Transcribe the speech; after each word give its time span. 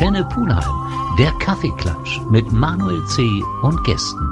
Antenne 0.00 0.24
Pulheim, 0.26 1.16
der 1.18 1.32
Kaffeeklatsch 1.40 2.20
mit 2.30 2.52
Manuel 2.52 3.04
C. 3.06 3.42
und 3.62 3.82
Gästen. 3.82 4.30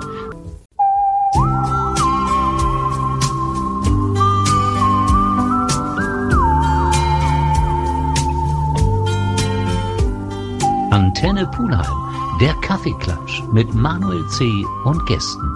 Antenne 10.93 11.49
Pulheim, 11.49 11.85
der 12.41 12.55
Kaffeeklatsch 12.63 13.43
mit 13.53 13.75
Manuel 13.75 14.25
C. 14.29 14.45
und 14.85 15.05
Gästen. 15.07 15.53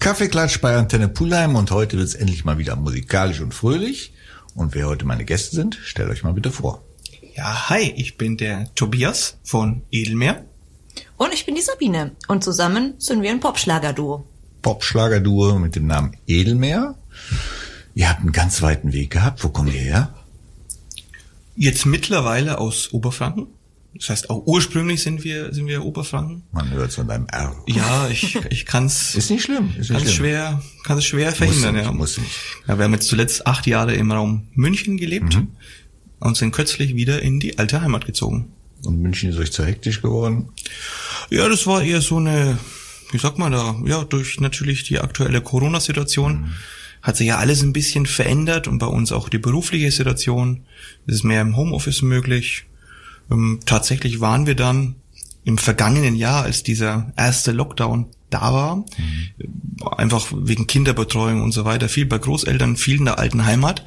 Kaffeeklatsch 0.00 0.60
bei 0.60 0.76
Antenne 0.76 1.06
Pulheim 1.06 1.54
und 1.54 1.70
heute 1.70 1.96
wird 1.96 2.08
es 2.08 2.16
endlich 2.16 2.44
mal 2.44 2.58
wieder 2.58 2.74
musikalisch 2.74 3.40
und 3.40 3.54
fröhlich. 3.54 4.14
Und 4.56 4.74
wer 4.74 4.88
heute 4.88 5.06
meine 5.06 5.24
Gäste 5.24 5.54
sind, 5.54 5.76
stellt 5.76 6.10
euch 6.10 6.24
mal 6.24 6.32
bitte 6.32 6.50
vor. 6.50 6.87
Ja, 7.38 7.68
hi, 7.70 7.94
ich 7.94 8.16
bin 8.18 8.36
der 8.36 8.66
Tobias 8.74 9.38
von 9.44 9.82
Edelmeer. 9.92 10.44
Und 11.16 11.32
ich 11.32 11.46
bin 11.46 11.54
die 11.54 11.60
Sabine. 11.60 12.16
Und 12.26 12.42
zusammen 12.42 12.94
sind 12.98 13.22
wir 13.22 13.30
ein 13.30 13.38
Popschlager-Duo. 13.38 14.26
Popschlager-Duo 14.60 15.56
mit 15.60 15.76
dem 15.76 15.86
Namen 15.86 16.16
Edelmeer. 16.26 16.96
Ihr 17.94 18.08
habt 18.08 18.22
einen 18.22 18.32
ganz 18.32 18.60
weiten 18.60 18.92
Weg 18.92 19.10
gehabt. 19.10 19.44
Wo 19.44 19.50
kommt 19.50 19.72
ihr 19.72 19.80
her? 19.80 20.14
Jetzt 21.54 21.86
mittlerweile 21.86 22.58
aus 22.58 22.92
Oberfranken. 22.92 23.46
Das 23.94 24.08
heißt, 24.10 24.30
auch 24.30 24.44
ursprünglich 24.44 25.00
sind 25.04 25.22
wir, 25.22 25.54
sind 25.54 25.68
wir 25.68 25.84
Oberfranken. 25.84 26.42
Man 26.50 26.68
hört 26.72 26.90
es 26.90 26.98
an 26.98 27.06
deinem 27.06 27.28
R. 27.28 27.54
Ja, 27.68 28.08
ich, 28.08 28.34
ich 28.50 28.66
kann's. 28.66 29.14
Ist 29.14 29.30
nicht 29.30 29.44
schlimm. 29.44 29.74
Ist 29.78 29.90
nicht 29.90 29.90
kann 29.90 29.96
es 29.98 30.12
schlimm. 30.12 30.26
schwer, 30.26 30.62
kann 30.82 30.98
es 30.98 31.04
schwer 31.04 31.30
verhindern, 31.30 31.76
nicht, 31.76 31.84
ja. 31.84 31.92
muss 31.92 32.18
nicht. 32.18 32.32
Ja, 32.66 32.78
wir 32.78 32.84
haben 32.84 32.94
jetzt 32.94 33.06
zuletzt 33.06 33.46
acht 33.46 33.68
Jahre 33.68 33.94
im 33.94 34.10
Raum 34.10 34.48
München 34.54 34.96
gelebt 34.96 35.36
Mhm. 35.36 35.52
Und 36.20 36.36
sind 36.36 36.52
kürzlich 36.52 36.94
wieder 36.94 37.22
in 37.22 37.40
die 37.40 37.58
alte 37.58 37.80
Heimat 37.80 38.06
gezogen. 38.06 38.52
Und 38.84 39.00
München 39.00 39.30
ist 39.30 39.38
euch 39.38 39.52
zu 39.52 39.64
hektisch 39.64 40.02
geworden. 40.02 40.50
Ja, 41.30 41.48
das 41.48 41.66
war 41.66 41.82
eher 41.82 42.00
so 42.00 42.16
eine, 42.16 42.58
wie 43.10 43.18
sagt 43.18 43.38
man 43.38 43.52
da, 43.52 43.76
ja, 43.84 44.04
durch 44.04 44.40
natürlich 44.40 44.84
die 44.84 45.00
aktuelle 45.00 45.40
Corona-Situation 45.40 46.52
hat 47.02 47.16
sich 47.16 47.28
ja 47.28 47.38
alles 47.38 47.62
ein 47.62 47.72
bisschen 47.72 48.06
verändert 48.06 48.68
und 48.68 48.78
bei 48.78 48.86
uns 48.86 49.12
auch 49.12 49.28
die 49.28 49.38
berufliche 49.38 49.90
Situation. 49.90 50.64
Es 51.06 51.16
ist 51.16 51.24
mehr 51.24 51.42
im 51.42 51.56
Homeoffice 51.56 52.02
möglich. 52.02 52.66
Ähm, 53.30 53.60
tatsächlich 53.66 54.20
waren 54.20 54.46
wir 54.46 54.56
dann 54.56 54.96
im 55.44 55.58
vergangenen 55.58 56.16
Jahr, 56.16 56.42
als 56.42 56.62
dieser 56.62 57.12
erste 57.16 57.52
Lockdown 57.52 58.06
da 58.30 58.52
war, 58.52 58.84
einfach 59.96 60.26
wegen 60.34 60.66
Kinderbetreuung 60.66 61.42
und 61.42 61.52
so 61.52 61.64
weiter, 61.64 61.88
viel 61.88 62.06
bei 62.06 62.18
Großeltern, 62.18 62.76
viel 62.76 62.98
in 62.98 63.04
der 63.04 63.18
alten 63.18 63.44
Heimat. 63.44 63.84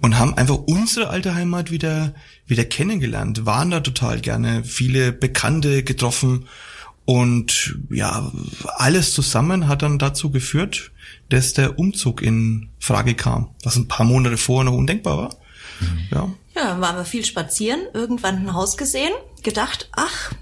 Und 0.00 0.18
haben 0.18 0.36
einfach 0.36 0.58
unsere 0.66 1.08
alte 1.10 1.34
Heimat 1.34 1.70
wieder, 1.70 2.14
wieder 2.46 2.64
kennengelernt, 2.64 3.46
waren 3.46 3.70
da 3.70 3.80
total 3.80 4.20
gerne, 4.20 4.64
viele 4.64 5.12
Bekannte 5.12 5.82
getroffen. 5.82 6.46
Und 7.04 7.76
ja, 7.90 8.32
alles 8.76 9.12
zusammen 9.12 9.68
hat 9.68 9.82
dann 9.82 9.98
dazu 9.98 10.30
geführt, 10.30 10.92
dass 11.28 11.52
der 11.52 11.78
Umzug 11.78 12.22
in 12.22 12.68
Frage 12.78 13.14
kam, 13.14 13.50
was 13.62 13.76
ein 13.76 13.88
paar 13.88 14.06
Monate 14.06 14.36
vorher 14.36 14.70
noch 14.70 14.78
undenkbar 14.78 15.18
war. 15.18 15.36
Ja, 16.10 16.30
Ja, 16.54 16.64
dann 16.64 16.80
waren 16.80 16.96
wir 16.96 17.04
viel 17.04 17.24
spazieren, 17.24 17.80
irgendwann 17.94 18.36
ein 18.36 18.54
Haus 18.54 18.76
gesehen, 18.76 19.12
gedacht, 19.42 19.88
ach, 19.92 20.32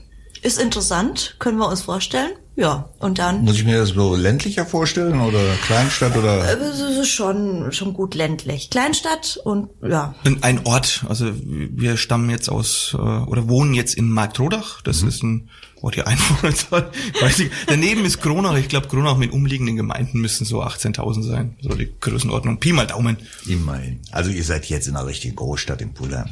ist 0.43 0.59
interessant, 0.61 1.37
können 1.39 1.59
wir 1.59 1.69
uns 1.69 1.83
vorstellen. 1.83 2.33
Ja, 2.61 2.91
und 2.98 3.19
dann 3.19 3.42
Muss 3.44 3.55
ich 3.56 3.64
mir 3.64 3.78
das 3.78 3.89
so 3.89 4.14
ländlicher 4.14 4.66
vorstellen 4.66 5.19
oder 5.22 5.41
Kleinstadt 5.64 6.14
oder? 6.14 6.44
äh, 6.47 6.56
es 6.62 6.78
ist 6.78 7.08
schon 7.08 7.72
schon 7.72 7.94
gut 7.94 8.14
ländlich. 8.14 8.69
Kleinstadt 8.69 9.41
und 9.42 9.70
ja, 9.83 10.14
Und 10.27 10.44
Ein 10.44 10.66
Ort, 10.66 11.06
also 11.08 11.33
wir 11.42 11.97
stammen 11.97 12.28
jetzt 12.28 12.50
aus 12.50 12.94
äh, 12.94 12.98
oder 12.98 13.48
wohnen 13.48 13.72
jetzt 13.72 13.94
in 13.94 14.10
Marktrodach. 14.10 14.82
Das 14.82 15.03
ist 15.03 15.22
ein 15.22 15.48
Ort 15.82 15.96
die 15.96 16.02
Einwohnerzahl. 16.02 16.91
Weiß 17.20 17.38
ich. 17.38 17.50
Daneben 17.66 18.04
ist 18.04 18.20
Kronach. 18.20 18.56
Ich 18.56 18.68
glaube, 18.68 18.88
Kronach 18.88 19.16
mit 19.16 19.32
umliegenden 19.32 19.76
Gemeinden 19.76 20.20
müssten 20.20 20.44
so 20.44 20.62
18.000 20.62 21.22
sein. 21.22 21.56
So 21.62 21.70
die 21.70 21.91
Größenordnung. 22.00 22.60
Pi 22.60 22.72
mal 22.72 22.86
Daumen. 22.86 23.16
Immerhin. 23.46 24.00
Also 24.10 24.30
ihr 24.30 24.44
seid 24.44 24.66
jetzt 24.66 24.88
in 24.88 24.96
einer 24.96 25.06
richtigen 25.06 25.36
Großstadt 25.36 25.80
in 25.80 25.94
Pulheim. 25.94 26.26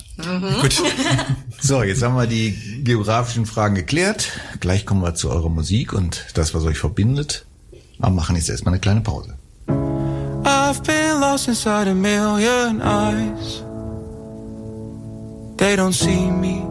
Gut. 0.61 0.83
So, 1.61 1.83
jetzt 1.83 2.03
haben 2.03 2.15
wir 2.15 2.27
die 2.27 2.83
geografischen 2.85 3.47
Fragen 3.47 3.75
geklärt. 3.75 4.33
Gleich 4.61 4.85
kommen 4.85 5.03
wir 5.03 5.15
zu 5.15 5.31
eurer 5.31 5.49
Musik 5.49 5.93
und 5.93 6.27
das, 6.35 6.55
was 6.55 6.65
euch 6.65 6.79
verbindet. 6.79 7.47
Aber 8.01 8.15
machen 8.15 8.37
jetzt 8.37 8.49
erstmal 8.49 8.75
eine 8.75 8.81
kleine 8.81 9.01
Pause. 9.01 9.35
I've 10.45 10.83
been 10.85 11.21
lost 11.21 11.49
inside 11.49 11.89
a 11.89 11.95
million 11.95 12.81
eyes. 12.81 13.63
They 15.57 15.75
don't 15.75 15.93
see 15.93 16.31
me, 16.31 16.63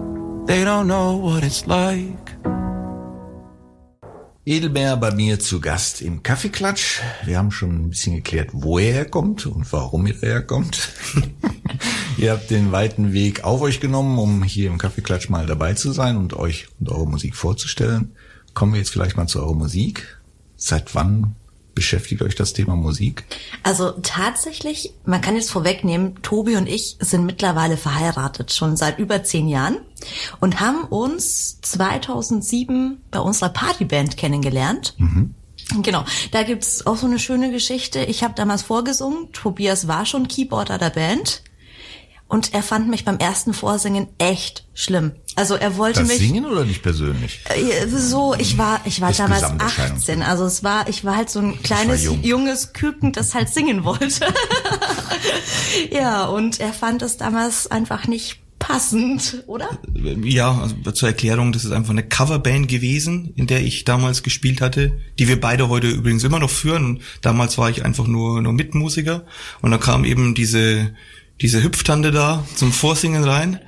they 0.45 0.63
don't 0.63 0.87
know 0.87 1.17
what 1.17 1.43
it's 1.43 1.65
like. 1.67 2.26
Edelmeer 4.47 4.95
bei 4.95 5.11
mir 5.11 5.41
zu 5.41 5.59
Gast 5.59 6.01
im 6.01 6.23
Kaffeeklatsch. 6.23 7.01
Wir 7.25 7.37
haben 7.37 7.51
schon 7.51 7.71
ein 7.71 7.89
bisschen 7.89 8.15
geklärt, 8.15 8.51
wo 8.53 8.79
er 8.79 8.93
herkommt 8.93 9.45
und 9.45 9.69
warum 9.73 10.07
er 10.07 10.13
herkommt. 10.21 10.87
Ihr 12.17 12.31
habt 12.31 12.49
den 12.49 12.71
weiten 12.71 13.11
Weg 13.11 13.43
auf 13.43 13.59
euch 13.59 13.81
genommen, 13.81 14.17
um 14.17 14.43
hier 14.43 14.69
im 14.69 14.77
Kaffeeklatsch 14.77 15.27
mal 15.27 15.45
dabei 15.45 15.73
zu 15.73 15.91
sein 15.91 16.15
und 16.15 16.33
euch 16.33 16.69
und 16.79 16.87
eure 16.87 17.05
Musik 17.05 17.35
vorzustellen. 17.35 18.13
Kommen 18.53 18.71
wir 18.71 18.79
jetzt 18.79 18.91
vielleicht 18.91 19.17
mal 19.17 19.27
zu 19.27 19.41
eurer 19.41 19.53
Musik. 19.53 20.17
Seit 20.55 20.95
wann 20.95 21.35
beschäftigt 21.77 22.23
euch 22.23 22.33
das 22.33 22.53
Thema 22.53 22.75
Musik? 22.75 23.23
also 23.61 23.91
tatsächlich, 24.01 24.93
man 25.05 25.21
kann 25.21 25.35
jetzt 25.35 25.51
vorwegnehmen, 25.51 26.15
Tobi 26.23 26.55
und 26.55 26.67
ich 26.67 26.97
sind 26.99 27.23
mittlerweile 27.23 27.77
verheiratet, 27.77 28.51
schon 28.51 28.75
seit 28.75 28.97
über 28.97 29.23
zehn 29.23 29.47
Jahren 29.47 29.77
und 30.39 30.59
haben 30.59 30.85
uns 30.85 31.61
2007 31.61 32.97
bei 33.11 33.19
unserer 33.19 33.49
Partyband 33.49 34.17
kennengelernt. 34.17 34.95
Genau, 35.83 36.03
da 36.31 36.41
gibt's 36.41 36.87
auch 36.87 36.97
so 36.97 37.05
eine 37.05 37.19
schöne 37.19 37.51
Geschichte. 37.51 37.99
Ich 37.99 38.23
habe 38.23 38.33
damals 38.33 38.63
vorgesungen, 38.63 39.31
Tobias 39.31 39.87
war 39.87 40.07
schon 40.07 40.27
Keyboarder 40.27 40.79
der 40.79 40.89
Band 40.89 41.43
und 42.27 42.53
er 42.53 42.63
fand 42.63 42.89
mich 42.89 43.05
beim 43.05 43.17
ersten 43.17 43.53
Vorsingen 43.53 44.07
echt 44.17 44.65
schlimm. 44.73 45.13
Also 45.35 45.55
er 45.55 45.77
wollte 45.77 45.99
Das 45.99 46.09
mich 46.09 46.17
Singen 46.17 46.45
oder 46.45 46.65
nicht 46.65 46.81
persönlich? 46.81 47.41
äh, 47.45 47.87
so, 47.87 48.35
ich 48.37 48.57
war, 48.57 48.81
ich 48.85 49.01
war 49.01 49.09
Das 49.09 49.17
damals 49.17 49.41
Gesamterscheinungsbild. 49.43 50.17
18. 50.19 50.21
Also 50.23 50.45
es 50.45 50.63
war, 50.63 50.89
ich 50.89 51.05
war 51.05 51.15
halt 51.15 51.29
so 51.29 51.39
ein 51.39 51.61
kleines, 51.61 52.03
jung. 52.03 52.21
junges 52.23 52.73
Küken, 52.73 53.11
das 53.13 53.35
halt 53.35 53.49
singen 53.49 53.83
wollte. 53.83 54.25
ja, 55.91 56.25
und 56.25 56.59
er 56.59 56.73
fand 56.73 57.01
es 57.01 57.17
damals 57.17 57.69
einfach 57.69 58.07
nicht 58.07 58.39
passend, 58.59 59.43
oder? 59.47 59.69
Ja, 60.23 60.59
also 60.59 60.91
zur 60.91 61.09
Erklärung, 61.09 61.53
das 61.53 61.63
ist 61.63 61.71
einfach 61.71 61.91
eine 61.91 62.03
Coverband 62.03 62.67
gewesen, 62.67 63.31
in 63.35 63.47
der 63.47 63.61
ich 63.61 63.85
damals 63.85 64.23
gespielt 64.23 64.61
hatte, 64.61 64.93
die 65.19 65.27
wir 65.27 65.39
beide 65.39 65.69
heute 65.69 65.87
übrigens 65.87 66.23
immer 66.23 66.39
noch 66.39 66.49
führen. 66.49 66.85
Und 66.85 67.01
damals 67.21 67.57
war 67.57 67.69
ich 67.69 67.85
einfach 67.85 68.07
nur, 68.07 68.41
nur 68.41 68.53
Mitmusiker. 68.53 69.25
Und 69.61 69.71
da 69.71 69.77
kam 69.77 70.03
eben 70.03 70.33
diese, 70.33 70.89
diese 71.41 71.63
Hüpftante 71.63 72.11
da 72.11 72.45
zum 72.55 72.71
Vorsingen 72.71 73.23
rein. 73.23 73.59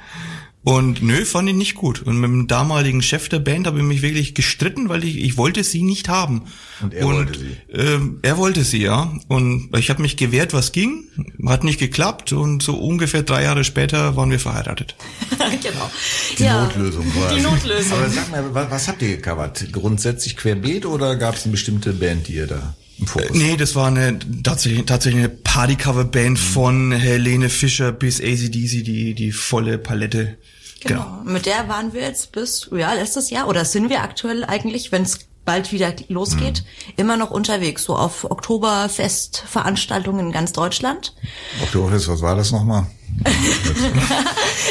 Und 0.61 1.01
nö, 1.01 1.23
fand 1.23 1.49
ich 1.49 1.55
nicht 1.55 1.75
gut. 1.75 2.01
Und 2.01 2.19
mit 2.19 2.29
dem 2.29 2.47
damaligen 2.47 3.01
Chef 3.01 3.29
der 3.29 3.39
Band 3.39 3.65
habe 3.65 3.77
ich 3.79 3.83
mich 3.83 4.01
wirklich 4.01 4.35
gestritten, 4.35 4.89
weil 4.89 5.05
ich, 5.05 5.17
ich 5.17 5.37
wollte 5.37 5.63
sie 5.63 5.81
nicht 5.81 6.09
haben. 6.09 6.43
Und 6.81 6.93
er 6.93 7.05
wollte 7.05 7.39
sie. 7.39 7.57
Ähm, 7.73 8.19
er 8.23 8.37
wollte 8.37 8.65
sie, 8.65 8.81
ja. 8.81 9.11
Und 9.29 9.69
ich 9.77 9.89
habe 9.89 10.01
mich 10.01 10.17
gewehrt, 10.17 10.53
was 10.53 10.73
ging, 10.73 11.05
hat 11.47 11.63
nicht 11.63 11.79
geklappt. 11.79 12.33
Und 12.33 12.61
so 12.61 12.75
ungefähr 12.75 13.23
drei 13.23 13.43
Jahre 13.43 13.63
später 13.63 14.17
waren 14.17 14.31
wir 14.31 14.39
verheiratet. 14.39 14.95
genau. 15.63 15.89
Die 16.37 16.43
Notlösung 16.43 17.09
quasi. 17.13 17.35
Die 17.35 17.41
Notlösung. 17.41 17.97
Aber 17.97 18.09
sag 18.09 18.29
mal, 18.29 18.53
was, 18.53 18.69
was 18.69 18.87
habt 18.89 19.01
ihr 19.01 19.15
gecovert? 19.15 19.71
Grundsätzlich 19.71 20.35
querbeet 20.35 20.85
oder 20.85 21.15
gab 21.15 21.35
es 21.35 21.45
eine 21.45 21.53
bestimmte 21.53 21.93
Band, 21.93 22.27
die 22.27 22.33
ihr 22.33 22.47
da 22.47 22.75
im 22.99 23.07
Fokus 23.07 23.31
Nee, 23.31 23.57
das 23.57 23.75
war 23.75 23.87
eine 23.87 24.19
tatsächlich, 24.43 24.85
tatsächlich 24.85 25.23
eine 25.23 25.29
Partycover-Band 25.29 26.37
von 26.39 26.91
Helene 26.91 27.49
Fischer 27.49 27.91
bis 27.91 28.19
ACDC, 28.19 28.83
die, 28.83 29.13
die 29.13 29.31
volle 29.31 29.77
Palette. 29.77 30.37
Genau. 30.81 31.21
Mit 31.25 31.45
der 31.45 31.67
waren 31.67 31.93
wir 31.93 32.01
jetzt 32.01 32.31
bis, 32.31 32.69
ja, 32.71 32.93
letztes 32.93 33.29
Jahr, 33.29 33.47
oder 33.47 33.65
sind 33.65 33.89
wir 33.89 34.01
aktuell 34.01 34.45
eigentlich, 34.45 34.91
wenn 34.91 35.03
es 35.03 35.19
bald 35.45 35.71
wieder 35.71 35.93
losgeht, 36.09 36.63
immer 36.95 37.17
noch 37.17 37.31
unterwegs, 37.31 37.83
so 37.83 37.95
auf 37.95 38.29
Oktoberfest-Veranstaltungen 38.29 40.27
in 40.27 40.31
ganz 40.31 40.53
Deutschland. 40.53 41.15
Oktoberfest, 41.63 42.07
was 42.07 42.21
war 42.21 42.35
das 42.35 42.51
nochmal? 42.51 42.85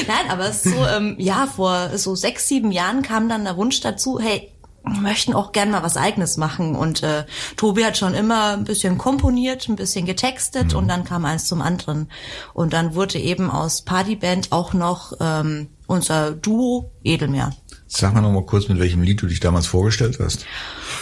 Nein, 0.07 0.31
aber 0.31 0.49
es 0.49 0.65
ist 0.65 0.75
so, 0.75 0.87
ähm, 0.87 1.17
ja, 1.19 1.49
vor 1.49 1.99
so 1.99 2.15
sechs, 2.15 2.47
sieben 2.47 2.71
Jahren 2.71 3.03
kam 3.03 3.29
dann 3.29 3.43
der 3.45 3.57
Wunsch 3.57 3.81
dazu, 3.81 4.21
hey, 4.21 4.53
möchten 4.83 5.35
auch 5.35 5.53
gern 5.53 5.71
mal 5.71 5.83
was 5.83 5.97
Eigenes 5.97 6.37
machen. 6.37 6.75
Und 6.75 7.03
äh, 7.03 7.25
Tobi 7.57 7.85
hat 7.85 7.97
schon 7.97 8.15
immer 8.15 8.57
ein 8.57 8.65
bisschen 8.65 8.99
komponiert, 8.99 9.69
ein 9.69 9.77
bisschen 9.77 10.07
getextet 10.07 10.75
und 10.75 10.89
dann 10.89 11.05
kam 11.05 11.25
eins 11.25 11.47
zum 11.47 11.63
anderen. 11.63 12.11
Und 12.55 12.73
dann 12.73 12.95
wurde 12.95 13.19
eben 13.19 13.51
aus 13.51 13.83
Partyband 13.83 14.53
auch 14.53 14.73
noch 14.73 15.13
ähm, 15.21 15.69
unser 15.87 16.33
Duo 16.33 16.91
Edelmeer. 17.03 17.53
Sag 17.91 18.13
mal 18.13 18.21
noch 18.21 18.33
mal 18.33 18.45
kurz, 18.45 18.69
mit 18.69 18.79
welchem 18.79 19.03
Lied 19.03 19.23
du 19.23 19.27
dich 19.27 19.41
damals 19.41 19.67
vorgestellt 19.67 20.19
hast. 20.21 20.45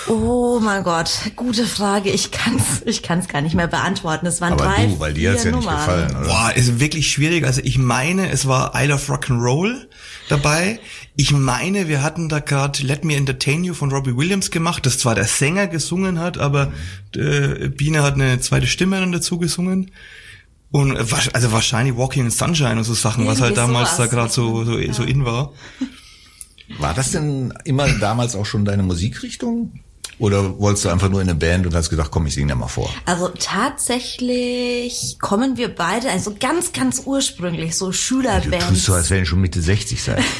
Oh 0.09 0.61
mein 0.61 0.85
Gott, 0.85 1.11
gute 1.35 1.67
Frage. 1.67 2.11
Ich 2.11 2.31
kann's, 2.31 2.83
ich 2.87 3.03
kann's 3.03 3.27
gar 3.27 3.41
nicht 3.41 3.57
mehr 3.57 3.67
beantworten. 3.67 4.25
Es 4.27 4.41
waren 4.41 4.53
Aber 4.53 4.67
drei, 4.67 4.87
du, 4.87 5.01
weil 5.01 5.13
dir 5.13 5.33
hat's 5.33 5.43
ja 5.43 5.51
nicht 5.51 5.65
Nummern. 5.65 5.77
gefallen, 5.79 6.11
oder? 6.17 6.27
Boah, 6.29 6.53
ist 6.55 6.79
wirklich 6.79 7.11
schwierig. 7.11 7.45
Also 7.45 7.61
ich 7.65 7.77
meine, 7.77 8.31
es 8.31 8.47
war 8.47 8.73
Isle 8.81 8.95
of 8.95 9.11
Rock'n'Roll 9.11 9.75
dabei. 10.29 10.79
Ich 11.17 11.33
meine, 11.33 11.89
wir 11.89 12.05
hatten 12.05 12.29
da 12.29 12.39
gerade 12.39 12.81
Let 12.85 13.05
Me 13.05 13.17
Entertain 13.17 13.65
You 13.65 13.75
von 13.75 13.91
Robbie 13.91 14.17
Williams 14.17 14.53
gemacht, 14.53 14.87
das 14.87 14.99
zwar 14.99 15.17
der 15.17 15.25
Sänger 15.25 15.67
gesungen 15.67 16.21
hat, 16.21 16.39
aber 16.39 16.73
äh, 17.17 17.69
Biene 17.69 18.05
hat 18.05 18.15
eine 18.15 18.39
zweite 18.39 18.69
Stimme 18.69 19.01
dann 19.01 19.11
dazu 19.11 19.39
gesungen. 19.39 19.91
Und 20.71 20.95
äh, 20.95 21.05
also 21.33 21.51
wahrscheinlich 21.51 21.97
Walking 21.97 22.27
in 22.27 22.31
Sunshine 22.31 22.77
und 22.77 22.85
so 22.85 22.95
Sachen, 22.95 23.27
was 23.27 23.41
halt 23.41 23.57
Irgendwie 23.57 23.73
damals 23.73 23.91
da 23.91 23.97
sowas. 23.97 24.11
gerade 24.11 24.33
so, 24.33 24.65
so, 24.65 24.93
so 24.93 25.03
in 25.03 25.25
war. 25.25 25.53
War 26.79 26.95
das 26.95 27.13
denn 27.13 27.55
immer 27.65 27.89
damals 27.99 28.35
auch 28.35 28.47
schon 28.47 28.65
deine 28.65 28.83
Musikrichtung? 28.83 29.81
Oder 30.19 30.59
wolltest 30.59 30.85
du 30.87 30.89
einfach 30.89 31.11
nur 31.11 31.21
in 31.21 31.29
eine 31.29 31.39
Band 31.39 31.67
und 31.67 31.75
hast 31.75 31.91
gedacht, 31.91 32.11
komm, 32.11 32.27
ich 32.27 32.35
singe 32.35 32.49
da 32.49 32.55
mal 32.55 32.69
vor? 32.69 32.91
Also 33.05 33.29
tatsächlich 33.39 35.19
kommen 35.21 35.57
wir 35.57 35.75
beide, 35.75 36.11
also 36.11 36.35
ganz, 36.39 36.73
ganz 36.73 37.03
ursprünglich, 37.05 37.77
so 37.77 37.87
Du 37.87 37.93
Schülerbands. 37.93 38.67
tust 38.69 38.85
so, 38.87 38.95
als 38.95 39.09
du 39.09 39.27
schon 39.27 39.41
Mitte 39.41 39.61
60 39.61 40.03
sei. 40.03 40.23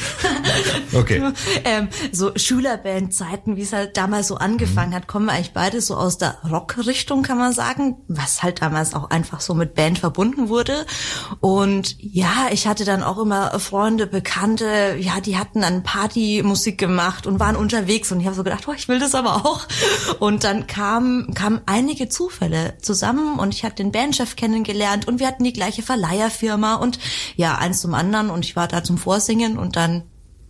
Okay. 0.93 1.21
ähm, 1.65 1.89
so 2.11 2.31
Schülerbandzeiten, 2.35 3.57
wie 3.57 3.61
es 3.61 3.73
halt 3.73 3.97
damals 3.97 4.27
so 4.27 4.37
angefangen 4.37 4.95
hat, 4.95 5.05
kommen 5.07 5.25
wir 5.25 5.33
eigentlich 5.33 5.51
beide 5.53 5.81
so 5.81 5.95
aus 5.95 6.17
der 6.17 6.37
Rockrichtung, 6.49 7.21
kann 7.21 7.37
man 7.37 7.51
sagen, 7.53 7.97
was 8.07 8.41
halt 8.41 8.61
damals 8.61 8.93
auch 8.95 9.09
einfach 9.09 9.41
so 9.41 9.53
mit 9.53 9.75
Band 9.75 9.99
verbunden 9.99 10.49
wurde. 10.49 10.85
Und 11.41 11.95
ja, 11.99 12.47
ich 12.51 12.65
hatte 12.67 12.85
dann 12.85 13.03
auch 13.03 13.19
immer 13.19 13.59
Freunde, 13.59 14.07
Bekannte, 14.07 14.95
ja, 14.99 15.19
die 15.21 15.37
hatten 15.37 15.61
dann 15.61 15.83
Partymusik 15.83 16.77
gemacht 16.77 17.27
und 17.27 17.39
waren 17.39 17.55
unterwegs 17.55 18.11
und 18.11 18.19
ich 18.21 18.25
habe 18.25 18.35
so 18.35 18.43
gedacht, 18.43 18.63
oh, 18.67 18.73
ich 18.75 18.87
will 18.87 18.99
das 18.99 19.13
aber 19.13 19.45
auch. 19.45 19.66
Und 20.19 20.43
dann 20.43 20.67
kamen 20.67 21.33
kamen 21.33 21.61
einige 21.65 22.09
Zufälle 22.09 22.75
zusammen 22.81 23.39
und 23.39 23.53
ich 23.53 23.63
hatte 23.63 23.75
den 23.75 23.91
Bandchef 23.91 24.35
kennengelernt 24.35 25.07
und 25.07 25.19
wir 25.19 25.27
hatten 25.27 25.43
die 25.43 25.53
gleiche 25.53 25.83
Verleiherfirma 25.83 26.75
und 26.75 26.99
ja, 27.35 27.55
eins 27.55 27.81
zum 27.81 27.93
anderen 27.93 28.29
und 28.29 28.45
ich 28.45 28.55
war 28.55 28.67
da 28.67 28.83
zum 28.83 28.97
Vorsingen 28.97 29.57
und 29.57 29.75
dann 29.75 30.03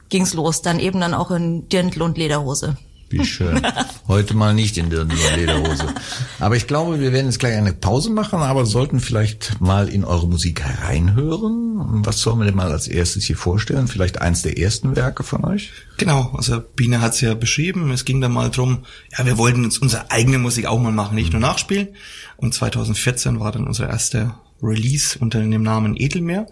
ging's 0.10 0.34
los. 0.34 0.62
Dann 0.62 0.80
eben 0.80 1.00
dann 1.02 1.14
auch 1.14 1.32
in 1.32 1.68
Dirndl 1.70 2.02
und 2.02 2.18
Lederhose. 2.18 2.78
Wie 3.10 3.26
schön. 3.26 3.62
Heute 4.08 4.34
mal 4.36 4.54
nicht 4.54 4.78
in 4.78 4.90
der 4.90 5.06
Lederhose. 5.06 5.94
Aber 6.40 6.56
ich 6.56 6.68
glaube, 6.68 7.00
wir 7.00 7.14
werden 7.14 7.28
jetzt 7.28 7.40
gleich 7.40 7.56
eine 7.56 7.74
Pause 7.74 8.10
machen, 8.10 8.40
aber 8.40 8.66
sollten 8.66 9.00
vielleicht 9.00 9.62
mal 9.62 9.88
in 9.88 10.04
eure 10.04 10.28
Musik 10.28 10.64
reinhören. 10.84 12.06
Was 12.06 12.20
sollen 12.20 12.40
wir 12.40 12.46
denn 12.46 12.56
mal 12.56 12.72
als 12.72 12.88
erstes 12.88 13.24
hier 13.24 13.38
vorstellen? 13.38 13.88
Vielleicht 13.88 14.22
eins 14.22 14.42
der 14.42 14.60
ersten 14.60 14.96
Werke 14.96 15.24
von 15.24 15.46
euch? 15.46 15.72
Genau, 15.98 16.34
also 16.36 16.60
Biene 16.60 17.02
hat's 17.02 17.22
ja 17.22 17.34
beschrieben. 17.34 17.92
Es 17.92 18.04
ging 18.04 18.20
da 18.20 18.30
mal 18.30 18.50
drum, 18.50 18.84
ja, 19.18 19.26
wir 19.26 19.38
wollten 19.38 19.64
uns 19.64 19.78
unsere 19.78 20.12
eigene 20.12 20.38
Musik 20.38 20.66
auch 20.66 20.80
mal 20.80 20.92
machen, 20.92 21.16
nicht 21.16 21.32
nur 21.32 21.42
nachspielen. 21.42 21.90
Und 22.36 22.54
2014 22.54 23.40
war 23.40 23.52
dann 23.52 23.68
unser 23.68 23.88
erster 23.88 24.40
Release 24.62 25.18
unter 25.20 25.40
dem 25.40 25.64
Namen 25.64 25.96
Edelmeer. 25.96 26.48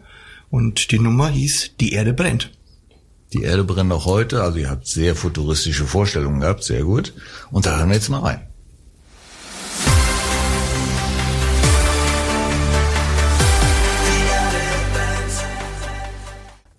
Und 0.50 0.92
die 0.92 1.00
Nummer 1.00 1.30
hieß 1.30 1.72
Die 1.80 1.92
Erde 1.92 2.14
brennt. 2.14 2.52
Die 3.34 3.44
Erde 3.44 3.64
brennt 3.64 3.92
auch 3.92 4.06
heute, 4.06 4.44
also 4.44 4.58
ihr 4.58 4.70
habt 4.70 4.88
sehr 4.88 5.16
futuristische 5.16 5.86
Vorstellungen 5.86 6.42
gehabt, 6.42 6.64
sehr 6.64 6.84
gut. 6.84 7.14
Und 7.52 7.66
da 7.66 7.78
hören 7.78 7.90
wir 7.90 7.96
jetzt 7.96 8.10
mal 8.10 8.20
rein. 8.20 8.42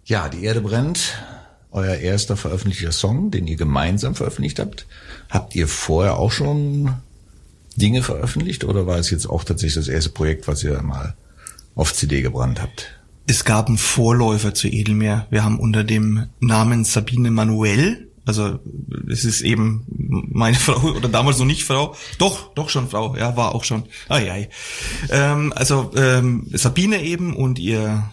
Ja, 0.04 0.28
die 0.28 0.44
Erde 0.44 0.60
brennt. 0.60 1.18
Euer 1.72 1.96
erster 1.96 2.36
veröffentlichter 2.36 2.92
Song, 2.92 3.30
den 3.32 3.46
ihr 3.48 3.56
gemeinsam 3.56 4.14
veröffentlicht 4.14 4.60
habt. 4.60 4.86
Habt 5.28 5.54
ihr 5.56 5.66
vorher 5.66 6.16
auch 6.16 6.30
schon 6.30 6.94
Dinge 7.74 8.02
veröffentlicht 8.02 8.64
oder 8.64 8.86
war 8.86 8.98
es 8.98 9.10
jetzt 9.10 9.26
auch 9.26 9.44
tatsächlich 9.44 9.84
das 9.84 9.88
erste 9.88 10.10
Projekt, 10.10 10.48
was 10.48 10.62
ihr 10.62 10.80
mal 10.82 11.16
auf 11.74 11.92
CD 11.92 12.22
gebrannt 12.22 12.62
habt? 12.62 12.95
Es 13.26 13.44
gab 13.44 13.68
einen 13.68 13.78
Vorläufer 13.78 14.54
zu 14.54 14.68
Edelmeer. 14.68 15.26
Wir 15.30 15.42
haben 15.44 15.58
unter 15.58 15.82
dem 15.82 16.26
Namen 16.40 16.84
Sabine 16.84 17.30
Manuel, 17.30 18.08
also 18.24 18.58
es 19.10 19.24
ist 19.24 19.40
eben 19.40 19.84
meine 19.88 20.56
Frau 20.58 20.90
oder 20.90 21.08
damals 21.08 21.38
noch 21.38 21.46
nicht 21.46 21.64
Frau, 21.64 21.94
doch, 22.18 22.52
doch 22.54 22.68
schon 22.68 22.88
Frau, 22.88 23.16
ja, 23.16 23.36
war 23.36 23.54
auch 23.54 23.64
schon. 23.64 23.84
Ai, 24.08 24.30
ai. 24.30 24.48
Ähm, 25.10 25.52
also 25.54 25.92
ähm, 25.96 26.46
Sabine 26.52 27.02
eben 27.02 27.34
und 27.34 27.58
ihr, 27.58 28.04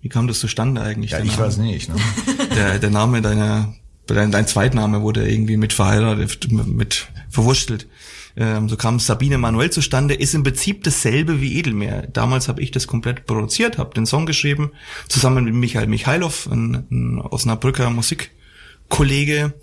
wie 0.00 0.08
kam 0.08 0.26
das 0.26 0.40
zustande 0.40 0.82
eigentlich? 0.82 1.12
Ja, 1.12 1.20
ich 1.20 1.32
Name? 1.32 1.46
weiß 1.46 1.56
nicht. 1.58 1.88
Ne? 1.88 1.96
Der, 2.54 2.78
der 2.78 2.90
Name 2.90 3.22
deiner, 3.22 3.74
dein, 4.06 4.30
dein 4.30 4.46
Zweitname 4.46 5.00
wurde 5.00 5.26
irgendwie 5.26 5.56
mit 5.56 5.72
verheiratet, 5.72 6.52
mit 6.52 7.08
verwurstelt. 7.30 7.88
Ähm, 8.36 8.68
so 8.68 8.76
kam 8.76 8.98
Sabine 8.98 9.38
Manuel 9.38 9.70
zustande, 9.70 10.14
ist 10.14 10.34
im 10.34 10.42
Prinzip 10.42 10.84
dasselbe 10.84 11.40
wie 11.40 11.58
Edelmeer. 11.58 12.06
Damals 12.06 12.48
habe 12.48 12.62
ich 12.62 12.70
das 12.70 12.86
komplett 12.86 13.26
produziert, 13.26 13.78
habe 13.78 13.94
den 13.94 14.06
Song 14.06 14.26
geschrieben, 14.26 14.72
zusammen 15.08 15.44
mit 15.44 15.54
Michael 15.54 15.86
Michailov, 15.86 16.46
ein, 16.46 16.86
ein 16.90 17.18
Osnabrücker 17.20 17.90
Musikkollege. 17.90 19.54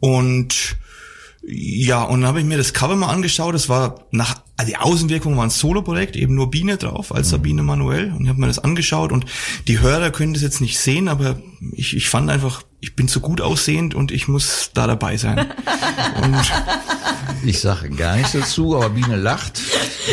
Und 0.00 0.76
ja, 1.44 2.02
und 2.02 2.20
dann 2.20 2.28
habe 2.28 2.40
ich 2.40 2.46
mir 2.46 2.58
das 2.58 2.72
Cover 2.72 2.96
mal 2.96 3.12
angeschaut. 3.12 3.54
Das 3.54 3.68
war 3.68 4.06
nach 4.10 4.42
also 4.62 4.70
die 4.72 4.76
Außenwirkung 4.78 5.36
war 5.36 5.44
ein 5.44 5.50
Solo-Projekt, 5.50 6.16
eben 6.16 6.34
nur 6.34 6.50
Biene 6.50 6.76
drauf 6.76 7.14
als 7.14 7.30
Sabine 7.30 7.62
Manuel. 7.62 8.12
Und 8.16 8.22
ich 8.24 8.28
habe 8.28 8.40
mir 8.40 8.46
das 8.46 8.58
angeschaut 8.58 9.12
und 9.12 9.26
die 9.68 9.80
Hörer 9.80 10.10
können 10.10 10.32
das 10.34 10.42
jetzt 10.42 10.60
nicht 10.60 10.78
sehen, 10.78 11.08
aber 11.08 11.40
ich, 11.72 11.96
ich 11.96 12.08
fand 12.08 12.30
einfach, 12.30 12.62
ich 12.80 12.94
bin 12.96 13.08
so 13.08 13.20
gut 13.20 13.40
aussehend 13.40 13.94
und 13.94 14.10
ich 14.12 14.28
muss 14.28 14.70
da 14.74 14.86
dabei 14.86 15.16
sein. 15.16 15.38
und 16.22 16.36
Ich 17.44 17.60
sage 17.60 17.90
gar 17.90 18.16
nichts 18.16 18.32
dazu, 18.32 18.76
aber 18.76 18.90
Biene 18.90 19.16
lacht. 19.16 19.60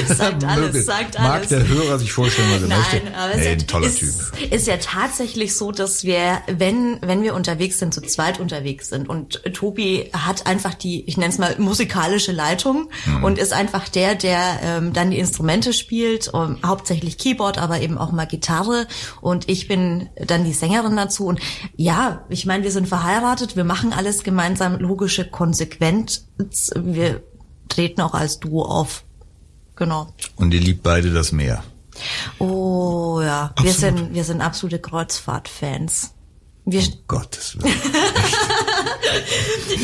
Sagt 0.07 0.44
alles, 0.46 0.86
sagt 0.86 1.18
Mag 1.19 1.31
alles. 1.34 1.50
der 1.50 1.68
Hörer 1.68 2.00
sich 2.00 2.12
vorstellen, 2.12 2.48
was 2.54 2.62
er 2.62 2.68
möchte? 2.78 2.96
Nein, 3.06 3.13
aber 3.16 3.36
nee, 3.36 3.42
es 3.42 3.48
ein 3.48 3.57
ist, 3.57 3.68
toller 3.69 3.88
ist, 3.88 4.00
Typ. 4.00 4.51
ist 4.51 4.68
ja 4.68 4.78
tatsächlich 4.78 5.56
so, 5.56 5.72
dass 5.72 6.04
wir, 6.04 6.40
wenn, 6.48 6.98
wenn 7.01 7.22
wir 7.24 7.34
unterwegs 7.36 7.80
sind, 7.80 7.94
zu 7.94 8.01
zweit 8.01 8.40
unterwegs 8.40 8.90
sind 8.90 9.10
und 9.10 9.42
Tobi 9.54 10.10
hat 10.13 10.46
einfach 10.48 10.74
die, 10.75 11.04
ich 11.07 11.18
nenne 11.18 11.31
es 11.31 11.38
mal 11.40 11.56
musikalische 11.60 12.31
Leitung 12.31 12.90
Mhm. 13.06 13.24
und 13.24 13.38
ist 13.40 13.54
einfach 13.54 13.88
der, 13.90 14.16
der 14.16 14.38
ähm, 14.63 14.94
dann 14.94 15.12
die 15.12 15.19
Instrumente 15.19 15.74
spielt, 15.74 16.27
um, 16.33 16.57
hauptsächlich 16.65 17.18
Keyboard, 17.18 17.57
aber 17.57 17.81
eben 17.81 17.97
auch 17.97 18.12
mal 18.12 18.25
Gitarre 18.25 18.88
und 19.21 19.50
ich 19.50 19.68
bin 19.68 20.09
dann 20.15 20.44
die 20.44 20.53
Sängerin 20.53 20.95
dazu 20.95 21.25
und 21.25 21.39
ja, 21.75 22.25
ich 22.30 22.45
meine, 22.45 22.63
wir 22.63 22.71
sind 22.71 22.88
verheiratet, 22.88 23.56
wir 23.56 23.63
machen 23.63 23.94
alles 23.94 24.24
gemeinsam, 24.24 24.77
logische 24.80 25.30
Konsequenz, 25.30 26.27
wir 26.75 27.24
treten 27.69 28.01
auch 28.01 28.13
als 28.13 28.39
Duo 28.39 28.63
auf. 28.63 29.03
Genau. 29.75 30.13
Und 30.36 30.53
ihr 30.53 30.60
liebt 30.60 30.84
beide 30.84 31.13
das 31.13 31.31
Meer. 31.31 31.63
Oh 32.38 33.19
ja, 33.22 33.53
wir 33.62 33.74
sind 33.74 34.13
wir 34.13 34.24
sind 34.24 34.41
absolute 34.41 34.79
Kreuzfahrt-Fans. 34.79 36.13
Wir, 36.65 36.81
Um 36.81 36.93
Gottes 37.08 37.58
Willen. 37.58 37.74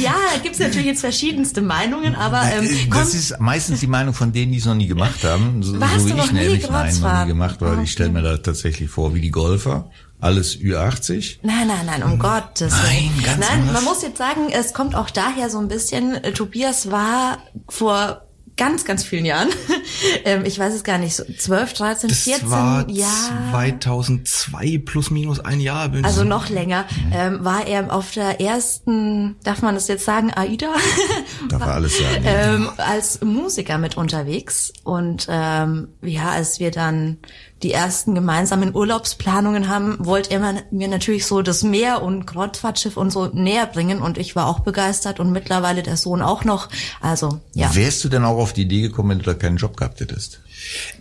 ja, 0.01 0.15
da 0.33 0.39
gibt's 0.41 0.59
natürlich 0.59 0.87
jetzt 0.87 1.01
verschiedenste 1.01 1.61
Meinungen, 1.61 2.15
aber 2.15 2.41
ähm, 2.43 2.67
komm, 2.89 2.99
das 3.01 3.13
ist 3.13 3.39
meistens 3.39 3.79
die 3.79 3.87
Meinung 3.87 4.13
von 4.13 4.31
denen, 4.31 4.51
die 4.51 4.57
es 4.59 4.65
noch 4.65 4.75
nie 4.75 4.87
gemacht 4.87 5.23
haben. 5.23 5.61
So, 5.63 5.79
Warst 5.79 5.99
so 5.99 6.05
wie 6.07 6.09
du 6.11 6.17
noch 6.17 6.25
ich 6.25 6.31
nämlich 6.31 6.69
nein, 6.69 7.01
noch 7.01 7.21
nie 7.21 7.27
gemacht, 7.27 7.57
weil 7.59 7.77
Ah, 7.77 7.81
ich 7.81 7.91
stelle 7.91 8.09
mir 8.11 8.21
da 8.21 8.37
tatsächlich 8.37 8.89
vor, 8.89 9.13
wie 9.15 9.21
die 9.21 9.31
Golfer. 9.31 9.89
Alles 10.21 10.57
Ü80. 10.57 11.37
nein, 11.43 11.67
nein, 11.67 11.85
nein, 11.85 12.01
um 12.03 12.17
Gottes 12.17 12.71
Nein, 12.73 13.11
Willen. 13.15 13.23
ganz 13.25 13.39
Nein, 13.47 13.59
anders. 13.59 13.73
man 13.73 13.83
muss 13.83 14.01
jetzt 14.01 14.17
sagen, 14.17 14.47
es 14.51 14.73
kommt 14.73 14.95
auch 14.95 15.09
daher 15.09 15.49
so 15.49 15.59
ein 15.59 15.67
bisschen, 15.67 16.15
äh, 16.15 16.31
Tobias 16.31 16.89
war 16.89 17.39
vor 17.67 18.24
ganz, 18.57 18.85
ganz 18.85 19.03
vielen 19.03 19.25
Jahren, 19.25 19.49
ähm, 20.25 20.43
ich 20.45 20.57
weiß 20.57 20.73
es 20.73 20.83
gar 20.83 20.97
nicht, 20.97 21.15
so 21.15 21.23
12, 21.25 21.73
13, 21.73 22.09
das 22.09 22.19
14 22.19 22.49
war 22.51 22.89
Jahre. 22.89 23.51
2002 23.51 24.81
plus 24.85 25.11
minus 25.11 25.39
ein 25.39 25.59
Jahr. 25.59 25.89
bin 25.89 25.99
ich- 26.01 26.05
Also 26.05 26.23
noch 26.23 26.49
länger, 26.49 26.85
ähm, 27.13 27.43
war 27.43 27.67
er 27.67 27.93
auf 27.93 28.11
der 28.11 28.39
ersten, 28.41 29.35
darf 29.43 29.61
man 29.61 29.75
das 29.75 29.87
jetzt 29.87 30.05
sagen, 30.05 30.31
AIDA? 30.33 30.73
Darf 31.49 31.61
er 31.61 31.67
alles 31.73 31.97
sagen. 31.97 32.23
ähm, 32.25 32.69
als 32.77 33.21
Musiker 33.21 33.77
mit 33.77 33.97
unterwegs. 33.97 34.71
Und 34.83 35.27
ähm, 35.29 35.89
ja, 36.01 36.29
als 36.31 36.59
wir 36.59 36.71
dann 36.71 37.17
die 37.63 37.71
ersten 37.71 38.13
gemeinsamen 38.15 38.75
Urlaubsplanungen 38.75 39.69
haben, 39.69 39.95
wollte 39.99 40.31
er 40.31 40.63
mir- 40.71 40.87
natürlich 40.87 41.25
so 41.25 41.41
das 41.41 41.63
Meer 41.63 42.03
und 42.03 42.25
Kreuzfahrtschiff 42.27 42.97
und 42.97 43.11
so 43.11 43.27
näher 43.27 43.65
bringen. 43.65 44.01
Und 44.01 44.17
ich 44.17 44.35
war 44.35 44.47
auch 44.47 44.59
begeistert 44.59 45.19
und 45.19 45.31
mittlerweile 45.31 45.81
der 45.81 45.97
Sohn 45.97 46.21
auch 46.21 46.43
noch. 46.43 46.69
Also 47.01 47.39
ja. 47.53 47.73
Wärst 47.73 48.03
du 48.03 48.09
denn 48.09 48.25
auch 48.25 48.37
auf 48.37 48.53
die 48.53 48.63
Idee 48.63 48.81
gekommen, 48.81 49.11
wenn 49.11 49.19
du 49.19 49.25
da 49.25 49.33
keinen 49.33 49.57
Job 49.57 49.77
gehabt 49.77 49.99
hättest? 50.01 50.41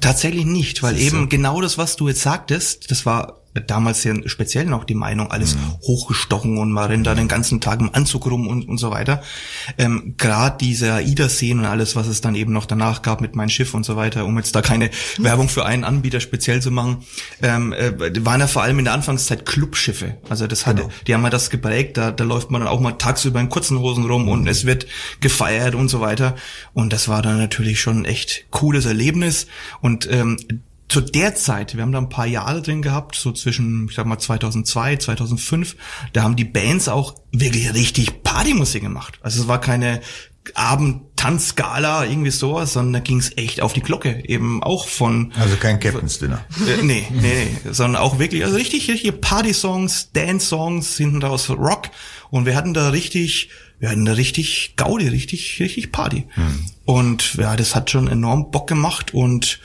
Tatsächlich 0.00 0.44
nicht, 0.44 0.83
weil 0.83 0.99
eben 0.99 1.28
genau 1.28 1.61
das, 1.61 1.78
was 1.78 1.97
du 1.97 2.09
jetzt 2.09 2.23
sagtest, 2.23 2.90
das 2.90 3.06
war 3.06 3.44
damals 3.61 4.02
sehr 4.02 4.16
speziell 4.28 4.66
noch 4.66 4.85
die 4.85 4.94
Meinung, 4.94 5.30
alles 5.30 5.56
hochgestochen 5.83 6.59
und 6.59 6.73
man 6.73 6.88
rennt 6.88 7.06
da 7.06 7.14
den 7.14 7.28
ganzen 7.28 7.61
Tag 7.61 7.80
im 7.80 7.94
Anzug 7.94 8.26
rum 8.26 8.49
und, 8.49 8.68
und 8.68 8.78
so 8.78 8.90
weiter. 8.90 9.23
Ähm, 9.78 10.14
Gerade 10.18 10.56
diese 10.61 10.92
AIDA-Szenen 10.94 11.61
und 11.61 11.66
alles, 11.66 11.94
was 11.94 12.09
es 12.09 12.21
dann 12.21 12.35
eben 12.35 12.52
noch 12.52 12.66
danach 12.66 13.02
gab 13.02 13.21
mit 13.21 13.37
mein 13.37 13.49
Schiff 13.49 13.75
und 13.75 13.85
so 13.85 13.97
weiter, 13.97 14.25
um 14.25 14.37
jetzt 14.37 14.56
da 14.56 14.62
keine 14.62 14.90
Werbung 15.18 15.49
für 15.49 15.64
einen 15.64 15.85
Anbieter 15.85 16.21
speziell 16.21 16.61
zu 16.62 16.71
machen, 16.71 17.04
ähm, 17.42 17.73
äh, 17.73 17.92
waren 18.25 18.40
ja 18.40 18.49
vor 18.49 18.62
allem 18.62 18.78
in 18.80 18.87
der 18.87 18.94
Anfangszeit 18.94 19.47
Clubschiffe. 19.47 20.16
Also 20.28 20.47
das 20.47 20.66
hatte, 20.66 20.88
die 21.06 21.14
haben 21.14 21.23
ja 21.23 21.30
das 21.30 21.50
geprägt, 21.50 21.97
da, 21.97 22.11
da 22.11 22.25
läuft 22.25 22.50
man 22.50 22.61
dann 22.61 22.68
auch 22.68 22.80
mal 22.80 22.92
tagsüber 22.92 23.38
in 23.40 23.49
kurzen 23.49 23.78
Hosen 23.78 24.04
rum 24.06 24.28
und 24.28 24.49
es 24.49 24.64
wird 24.64 24.87
gefeiert 25.21 25.75
und 25.75 25.88
so 25.88 26.00
weiter. 26.00 26.35
Und 26.73 26.92
das 26.92 27.09
war 27.09 27.23
dann 27.23 27.38
natürlich 27.38 27.80
schon 27.80 28.02
ein 28.02 28.04
echt 28.04 28.47
cooles 28.50 28.85
Erlebnis. 28.85 29.47
Und 29.80 30.08
ähm, 30.11 30.37
zu 30.88 31.00
der 31.00 31.34
Zeit, 31.34 31.75
wir 31.75 31.82
haben 31.82 31.92
da 31.92 31.99
ein 31.99 32.08
paar 32.08 32.26
Jahre 32.26 32.62
drin 32.62 32.82
gehabt, 32.82 33.16
so 33.16 33.32
zwischen, 33.32 33.88
ich 33.88 33.96
sag 33.96 34.06
mal 34.06 34.18
2002, 34.18 34.96
2005, 34.96 35.76
da 36.12 36.23
haben 36.23 36.37
die 36.37 36.44
Bands 36.44 36.88
auch 36.88 37.14
wirklich 37.32 37.73
richtig 37.75 38.23
Partymusik 38.23 38.82
gemacht. 38.82 39.18
Also 39.23 39.42
es 39.42 39.49
war 39.49 39.61
keine 39.61 40.00
Abend-Tanzskala, 40.54 42.04
irgendwie 42.04 42.30
sowas, 42.30 42.75
sondern 42.75 42.92
da 42.92 43.00
ging 43.00 43.18
es 43.18 43.37
echt 43.37 43.62
auf 43.62 43.73
die 43.73 43.80
Glocke, 43.80 44.23
eben 44.28 44.62
auch 44.62 44.87
von 44.88 45.32
Also 45.38 45.56
kein 45.56 45.80
Captain's 45.80 46.18
Dinner. 46.18 46.44
äh, 46.68 46.82
nee, 46.82 47.06
nee, 47.11 47.49
nee, 47.64 47.73
sondern 47.73 48.02
auch 48.02 48.18
wirklich, 48.18 48.44
also 48.44 48.56
richtig, 48.56 48.88
richtige 48.90 49.12
Party-Songs, 49.12 50.11
Dance-Songs, 50.12 50.96
hinten 50.96 51.23
raus 51.23 51.49
Rock. 51.49 51.90
Und 52.30 52.44
wir 52.44 52.56
hatten 52.56 52.75
da 52.75 52.90
richtig, 52.90 53.49
wir 53.78 53.90
hatten 53.90 54.04
da 54.04 54.12
richtig 54.12 54.75
Gaudi, 54.76 55.09
richtig, 55.09 55.61
richtig 55.61 55.93
Party. 55.93 56.26
Und 56.85 57.35
ja, 57.35 57.57
das 57.57 57.75
hat 57.75 57.90
schon 57.90 58.09
enorm 58.09 58.50
Bock 58.50 58.66
gemacht 58.66 59.14
und 59.14 59.61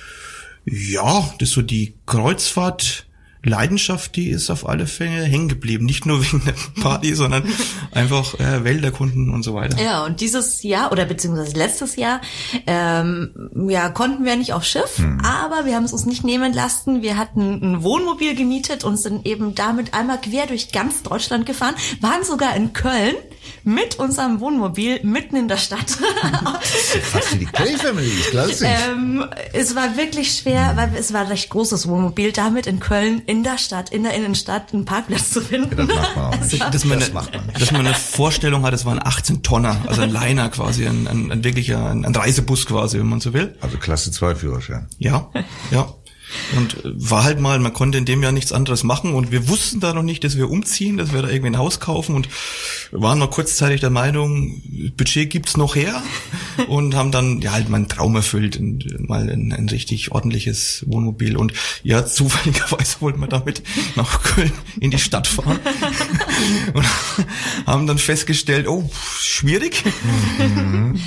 ja, 0.66 1.34
das 1.40 1.50
ist 1.50 1.56
so 1.56 1.62
die 1.62 1.94
Kreuzfahrt. 2.06 3.06
Leidenschaft, 3.44 4.16
die 4.18 4.30
ist 4.30 4.50
auf 4.50 4.68
alle 4.68 4.86
Fälle 4.86 5.24
hängen 5.24 5.48
geblieben. 5.48 5.86
Nicht 5.86 6.06
nur 6.06 6.22
wegen 6.22 6.44
der 6.46 6.54
Party, 6.82 7.16
sondern 7.16 7.44
einfach 7.92 8.38
äh, 8.40 8.64
Welt 8.66 8.84
erkunden 8.84 9.30
und 9.30 9.44
so 9.44 9.54
weiter. 9.54 9.82
Ja, 9.82 10.04
und 10.06 10.20
dieses 10.20 10.62
Jahr 10.64 10.92
oder 10.92 11.06
beziehungsweise 11.06 11.56
letztes 11.58 11.96
Jahr, 11.96 12.20
ähm, 12.68 13.32
ja, 13.70 13.90
konnten 13.90 14.26
wir 14.26 14.36
nicht 14.36 14.54
auf 14.54 14.66
Schiff, 14.66 14.98
Hm. 14.98 15.20
aber 15.24 15.66
wir 15.66 15.76
haben 15.76 15.86
es 15.86 15.94
uns 15.94 16.06
nicht 16.06 16.24
nehmen 16.24 16.54
lassen. 16.54 17.02
Wir 17.02 17.18
hatten 17.18 17.62
ein 17.62 17.84
Wohnmobil 17.84 18.36
gemietet 18.36 18.84
und 18.84 18.98
sind 18.98 19.26
eben 19.26 19.56
damit 19.56 19.94
einmal 19.94 20.20
quer 20.20 20.46
durch 20.48 20.72
ganz 20.72 21.04
Deutschland 21.04 21.46
gefahren, 21.46 21.76
waren 22.02 22.24
sogar 22.24 22.56
in 22.56 22.74
Köln 22.74 23.16
mit 23.64 24.00
unserem 24.00 24.40
Wohnmobil 24.42 25.00
mitten 25.04 25.36
in 25.36 25.48
der 25.48 25.58
Stadt. 25.58 25.90
Fast 27.04 27.34
wie 27.34 27.40
die 27.40 27.46
Clay 27.46 27.78
Family, 27.78 28.08
ich 28.08 28.32
glaube 28.32 28.52
ähm, 28.62 29.26
es 29.54 29.76
war 29.76 29.96
wirklich 29.98 30.34
schwer, 30.38 30.74
weil 30.76 30.92
es 30.98 31.14
war 31.14 31.22
ein 31.22 31.28
recht 31.28 31.50
großes 31.50 31.88
Wohnmobil, 31.88 32.32
damit 32.32 32.68
in 32.68 32.80
Köln 32.80 33.22
in 33.30 33.44
der 33.44 33.60
Stadt, 33.60 33.92
in 33.92 34.02
der 34.02 34.16
Innenstadt 34.16 34.74
einen 34.74 34.86
Parkplatz 34.86 35.30
zu 35.30 35.42
finden. 35.42 35.78
das 35.78 35.88
macht 35.88 36.16
man 36.16 36.26
auch 36.26 36.40
nicht. 36.40 36.62
dass 36.74 36.84
man, 36.84 37.00
das 37.00 37.10
eine, 37.10 37.14
macht 37.14 37.36
man 37.36 37.46
nicht. 37.46 37.62
dass 37.62 37.72
man 37.72 37.86
eine 37.86 37.94
Vorstellung 37.94 38.64
hat, 38.64 38.74
es 38.74 38.86
waren 38.86 39.00
18 39.00 39.44
Tonner, 39.44 39.78
also 39.86 40.02
ein 40.02 40.10
Liner 40.10 40.50
quasi, 40.50 40.88
ein, 40.88 41.08
ein, 41.08 41.32
ein 41.32 41.44
wirklicher, 41.44 41.92
ein, 41.92 42.06
ein 42.06 42.16
Reisebus 42.16 42.66
quasi, 42.66 42.98
wenn 42.98 43.06
man 43.06 43.22
so 43.22 43.32
will. 43.34 43.56
Also 43.62 43.78
Klasse 43.78 44.12
2 44.12 44.34
Führerschein. 44.34 44.88
Ja, 44.98 45.30
ja. 45.70 45.94
Und 46.56 46.86
äh, 46.86 46.92
war 46.94 47.24
halt 47.24 47.40
mal, 47.40 47.60
man 47.60 47.74
konnte 47.74 47.98
in 47.98 48.06
dem 48.06 48.24
Jahr 48.24 48.32
nichts 48.32 48.52
anderes 48.52 48.84
machen 48.84 49.14
und 49.14 49.32
wir 49.32 49.48
wussten 49.48 49.80
da 49.80 49.94
noch 49.94 50.04
nicht, 50.04 50.24
dass 50.24 50.38
wir 50.38 50.50
umziehen, 50.50 50.98
dass 50.98 51.14
wir 51.14 51.22
da 51.22 51.30
irgendwie 51.30 51.52
ein 51.52 51.58
Haus 51.58 51.80
kaufen 51.80 52.16
und 52.16 52.30
waren 52.92 53.20
noch 53.20 53.32
kurzzeitig 53.32 53.82
der 53.82 53.90
Meinung, 53.90 54.62
Budget 54.98 55.30
gibt's 55.30 55.58
noch 55.58 55.76
her 55.76 56.02
und 56.68 56.96
haben 56.96 57.12
dann 57.12 57.42
ja 57.42 57.52
halt 57.54 57.70
meinen 57.70 57.88
Traum 57.88 58.16
erfüllt 58.16 58.58
und 58.58 59.08
mal 59.08 59.30
ein, 59.30 59.52
ein 59.52 59.70
richtig 59.70 60.12
ordentliches 60.12 60.84
Wohnmobil 60.88 61.38
und 61.38 61.54
ja, 61.84 62.06
zufälligerweise 62.06 62.98
wollten 63.00 63.20
wir 63.20 63.28
damit 63.28 63.64
nach 63.96 64.24
Köln 64.24 64.52
in 64.80 64.92
die 64.92 65.00
Stadt 65.00 65.28
fahren 65.28 65.60
und 66.74 66.86
haben 67.66 67.88
dann 67.88 67.98
festgestellt, 67.98 68.68
oh, 68.68 68.90
schwierig. 69.20 69.84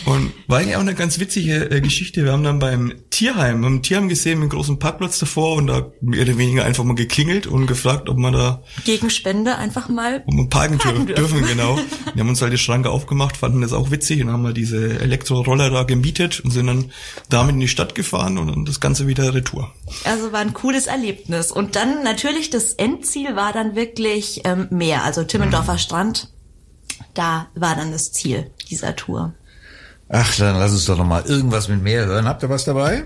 Und 0.04 0.32
war 0.46 0.58
eigentlich 0.58 0.76
auch 0.76 0.80
eine 0.80 0.94
ganz 0.94 1.18
witzige 1.18 1.70
äh, 1.70 1.80
Geschichte. 1.80 2.24
Wir 2.24 2.32
haben 2.32 2.44
dann 2.44 2.58
beim 2.58 2.92
Tierheim, 3.10 3.64
ein 3.64 3.82
Tierheim 3.82 4.08
gesehen 4.08 4.40
mit 4.40 4.50
großen 4.50 4.78
Parkplatz 4.78 5.11
davor 5.18 5.56
und 5.56 5.66
da 5.66 5.90
mehr 6.00 6.22
oder 6.22 6.38
weniger 6.38 6.64
einfach 6.64 6.84
mal 6.84 6.94
geklingelt 6.94 7.46
und 7.46 7.66
gefragt, 7.66 8.08
ob 8.08 8.16
man 8.18 8.32
da 8.32 8.62
Gegen 8.84 9.10
Spende 9.10 9.56
einfach 9.56 9.88
mal 9.88 10.22
man 10.26 10.48
parken, 10.48 10.78
Parken 10.78 11.02
dür- 11.02 11.14
dürfen. 11.14 11.36
dürfen, 11.38 11.46
genau. 11.46 11.78
Wir 12.14 12.20
haben 12.22 12.28
uns 12.28 12.40
halt 12.42 12.52
die 12.52 12.58
Schranke 12.58 12.90
aufgemacht, 12.90 13.36
fanden 13.36 13.60
das 13.62 13.72
auch 13.72 13.90
witzig 13.90 14.22
und 14.22 14.30
haben 14.30 14.42
mal 14.42 14.54
diese 14.54 14.98
Elektroroller 15.00 15.70
da 15.70 15.82
gemietet 15.84 16.40
und 16.40 16.50
sind 16.50 16.66
dann 16.66 16.90
damit 17.28 17.54
in 17.54 17.60
die 17.60 17.68
Stadt 17.68 17.94
gefahren 17.94 18.38
und 18.38 18.48
dann 18.48 18.64
das 18.64 18.80
Ganze 18.80 19.06
wieder 19.06 19.34
retour. 19.34 19.72
Also 20.04 20.32
war 20.32 20.40
ein 20.40 20.52
cooles 20.54 20.86
Erlebnis. 20.86 21.50
Und 21.50 21.76
dann 21.76 22.02
natürlich 22.02 22.50
das 22.50 22.72
Endziel 22.74 23.36
war 23.36 23.52
dann 23.52 23.74
wirklich 23.76 24.42
ähm, 24.44 24.68
Meer, 24.70 25.02
also 25.04 25.24
Timmendorfer 25.24 25.78
Strand. 25.78 26.28
Da 27.14 27.48
war 27.54 27.74
dann 27.76 27.92
das 27.92 28.12
Ziel 28.12 28.50
dieser 28.70 28.96
Tour. 28.96 29.34
Ach, 30.14 30.36
dann 30.36 30.56
lass 30.58 30.72
uns 30.72 30.84
doch 30.84 30.98
noch 30.98 31.06
mal 31.06 31.22
irgendwas 31.24 31.68
mit 31.68 31.82
mehr 31.82 32.04
hören. 32.04 32.26
Habt 32.26 32.42
ihr 32.42 32.50
was 32.50 32.64
dabei? 32.64 33.04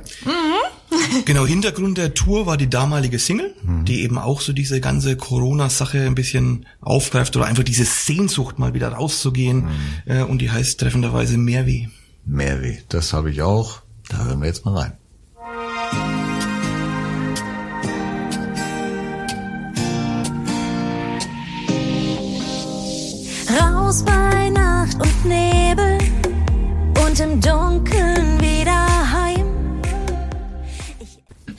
Genau, 1.24 1.46
Hintergrund 1.46 1.98
der 1.98 2.14
Tour 2.14 2.46
war 2.46 2.56
die 2.56 2.68
damalige 2.68 3.18
Single, 3.18 3.54
die 3.84 4.02
eben 4.02 4.18
auch 4.18 4.40
so 4.40 4.52
diese 4.52 4.80
ganze 4.80 5.16
Corona-Sache 5.16 6.00
ein 6.02 6.14
bisschen 6.14 6.66
aufgreift 6.80 7.36
oder 7.36 7.46
einfach 7.46 7.64
diese 7.64 7.84
Sehnsucht 7.84 8.58
mal 8.58 8.74
wieder 8.74 8.88
rauszugehen. 8.88 9.68
Äh, 10.06 10.22
und 10.22 10.40
die 10.40 10.50
heißt 10.50 10.78
treffenderweise 10.80 11.36
Mehrweh. 11.38 11.86
Mehrweh, 12.24 12.78
das 12.88 13.12
habe 13.12 13.30
ich 13.30 13.42
auch. 13.42 13.82
Da 14.08 14.24
hören 14.24 14.40
wir 14.40 14.46
jetzt 14.46 14.64
mal 14.64 14.76
rein. 14.76 14.92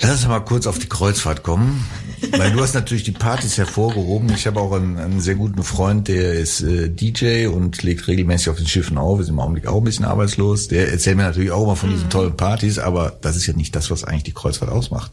Lass 0.07 0.19
uns 0.19 0.29
mal 0.29 0.39
kurz 0.39 0.67
auf 0.67 0.79
die 0.79 0.87
Kreuzfahrt 0.87 1.43
kommen. 1.43 1.85
Weil 2.31 2.53
du 2.53 2.61
hast 2.61 2.73
natürlich 2.73 3.03
die 3.03 3.11
Partys 3.11 3.57
hervorgehoben. 3.57 4.29
Ich 4.29 4.47
habe 4.47 4.57
auch 4.61 4.71
einen, 4.71 4.97
einen 4.97 5.19
sehr 5.19 5.35
guten 5.35 5.63
Freund, 5.63 6.07
der 6.07 6.35
ist 6.35 6.61
äh, 6.61 6.87
DJ 6.89 7.47
und 7.47 7.83
legt 7.83 8.07
regelmäßig 8.07 8.49
auf 8.49 8.55
den 8.55 8.67
Schiffen 8.67 8.97
auf, 8.97 9.19
ist 9.19 9.27
im 9.27 9.37
Augenblick 9.41 9.67
auch 9.67 9.79
ein 9.79 9.83
bisschen 9.83 10.05
arbeitslos. 10.05 10.69
Der 10.69 10.93
erzählt 10.93 11.17
mir 11.17 11.23
natürlich 11.23 11.51
auch 11.51 11.63
immer 11.63 11.75
von 11.75 11.89
diesen 11.89 12.09
tollen 12.09 12.37
Partys, 12.37 12.79
aber 12.79 13.17
das 13.19 13.35
ist 13.35 13.47
ja 13.47 13.53
nicht 13.53 13.75
das, 13.75 13.91
was 13.91 14.05
eigentlich 14.05 14.23
die 14.23 14.31
Kreuzfahrt 14.31 14.71
ausmacht. 14.71 15.11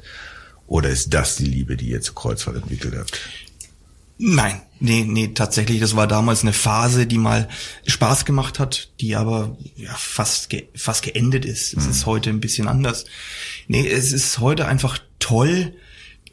Oder 0.68 0.90
ist 0.90 1.12
das 1.12 1.34
die 1.34 1.46
Liebe, 1.46 1.76
die 1.76 1.88
ihr 1.88 2.00
zur 2.00 2.14
Kreuzfahrt 2.14 2.54
entwickelt 2.54 2.94
habt? 2.96 3.18
Nein, 4.18 4.62
nee, 4.80 5.04
nee, 5.06 5.28
tatsächlich, 5.28 5.80
das 5.80 5.96
war 5.96 6.06
damals 6.06 6.42
eine 6.42 6.52
Phase, 6.52 7.06
die 7.06 7.18
mal 7.18 7.48
Spaß 7.86 8.24
gemacht 8.24 8.58
hat, 8.58 8.90
die 9.00 9.16
aber 9.16 9.56
ja, 9.76 9.94
fast, 9.96 10.50
ge 10.50 10.68
fast 10.74 11.04
geendet 11.04 11.44
ist. 11.44 11.74
Es 11.74 11.86
ist 11.86 12.06
heute 12.06 12.30
ein 12.30 12.40
bisschen 12.40 12.68
anders. 12.68 13.04
Nee, 13.68 13.86
es 13.86 14.12
ist 14.12 14.38
heute 14.38 14.66
einfach 14.66 14.98
toll, 15.18 15.74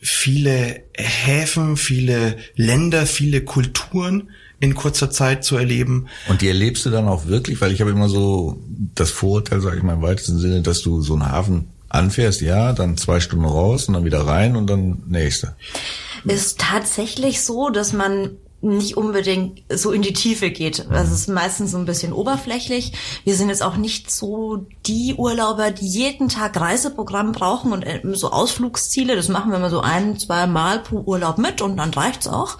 viele 0.01 0.83
Häfen, 0.97 1.77
viele 1.77 2.37
Länder, 2.55 3.05
viele 3.05 3.41
Kulturen 3.41 4.31
in 4.59 4.75
kurzer 4.75 5.09
Zeit 5.09 5.43
zu 5.43 5.57
erleben. 5.57 6.07
Und 6.29 6.41
die 6.41 6.47
erlebst 6.47 6.85
du 6.85 6.89
dann 6.89 7.07
auch 7.07 7.25
wirklich? 7.25 7.61
Weil 7.61 7.71
ich 7.71 7.81
habe 7.81 7.91
immer 7.91 8.09
so 8.09 8.61
das 8.95 9.09
Vorurteil, 9.09 9.59
sage 9.59 9.77
ich 9.77 9.83
mal 9.83 9.95
im 9.95 10.01
weitesten 10.01 10.37
Sinne, 10.37 10.61
dass 10.61 10.81
du 10.81 11.01
so 11.01 11.13
einen 11.13 11.29
Hafen 11.29 11.67
anfährst, 11.89 12.41
ja, 12.41 12.71
dann 12.73 12.95
zwei 12.97 13.19
Stunden 13.19 13.45
raus 13.45 13.87
und 13.87 13.95
dann 13.95 14.05
wieder 14.05 14.25
rein 14.25 14.55
und 14.55 14.67
dann 14.67 15.03
nächste. 15.07 15.55
Ist 16.25 16.59
tatsächlich 16.59 17.41
so, 17.41 17.69
dass 17.69 17.93
man 17.93 18.37
nicht 18.61 18.95
unbedingt 18.95 19.63
so 19.69 19.91
in 19.91 20.01
die 20.01 20.13
Tiefe 20.13 20.51
geht. 20.51 20.85
Das 20.89 21.11
ist 21.11 21.27
meistens 21.27 21.71
so 21.71 21.77
ein 21.77 21.85
bisschen 21.85 22.13
oberflächlich. 22.13 22.93
Wir 23.23 23.35
sind 23.35 23.49
jetzt 23.49 23.63
auch 23.63 23.75
nicht 23.75 24.11
so 24.11 24.65
die 24.85 25.15
Urlauber, 25.15 25.71
die 25.71 25.87
jeden 25.87 26.29
Tag 26.29 26.59
Reiseprogramm 26.59 27.31
brauchen 27.31 27.73
und 27.73 27.83
äh, 27.83 28.01
so 28.13 28.31
Ausflugsziele. 28.31 29.15
Das 29.15 29.29
machen 29.29 29.51
wir 29.51 29.59
mal 29.59 29.71
so 29.71 29.81
ein, 29.81 30.19
zwei 30.19 30.45
Mal 30.45 30.79
pro 30.79 31.01
Urlaub 31.01 31.39
mit 31.39 31.61
und 31.61 31.77
dann 31.77 31.91
reicht's 31.91 32.27
auch. 32.27 32.57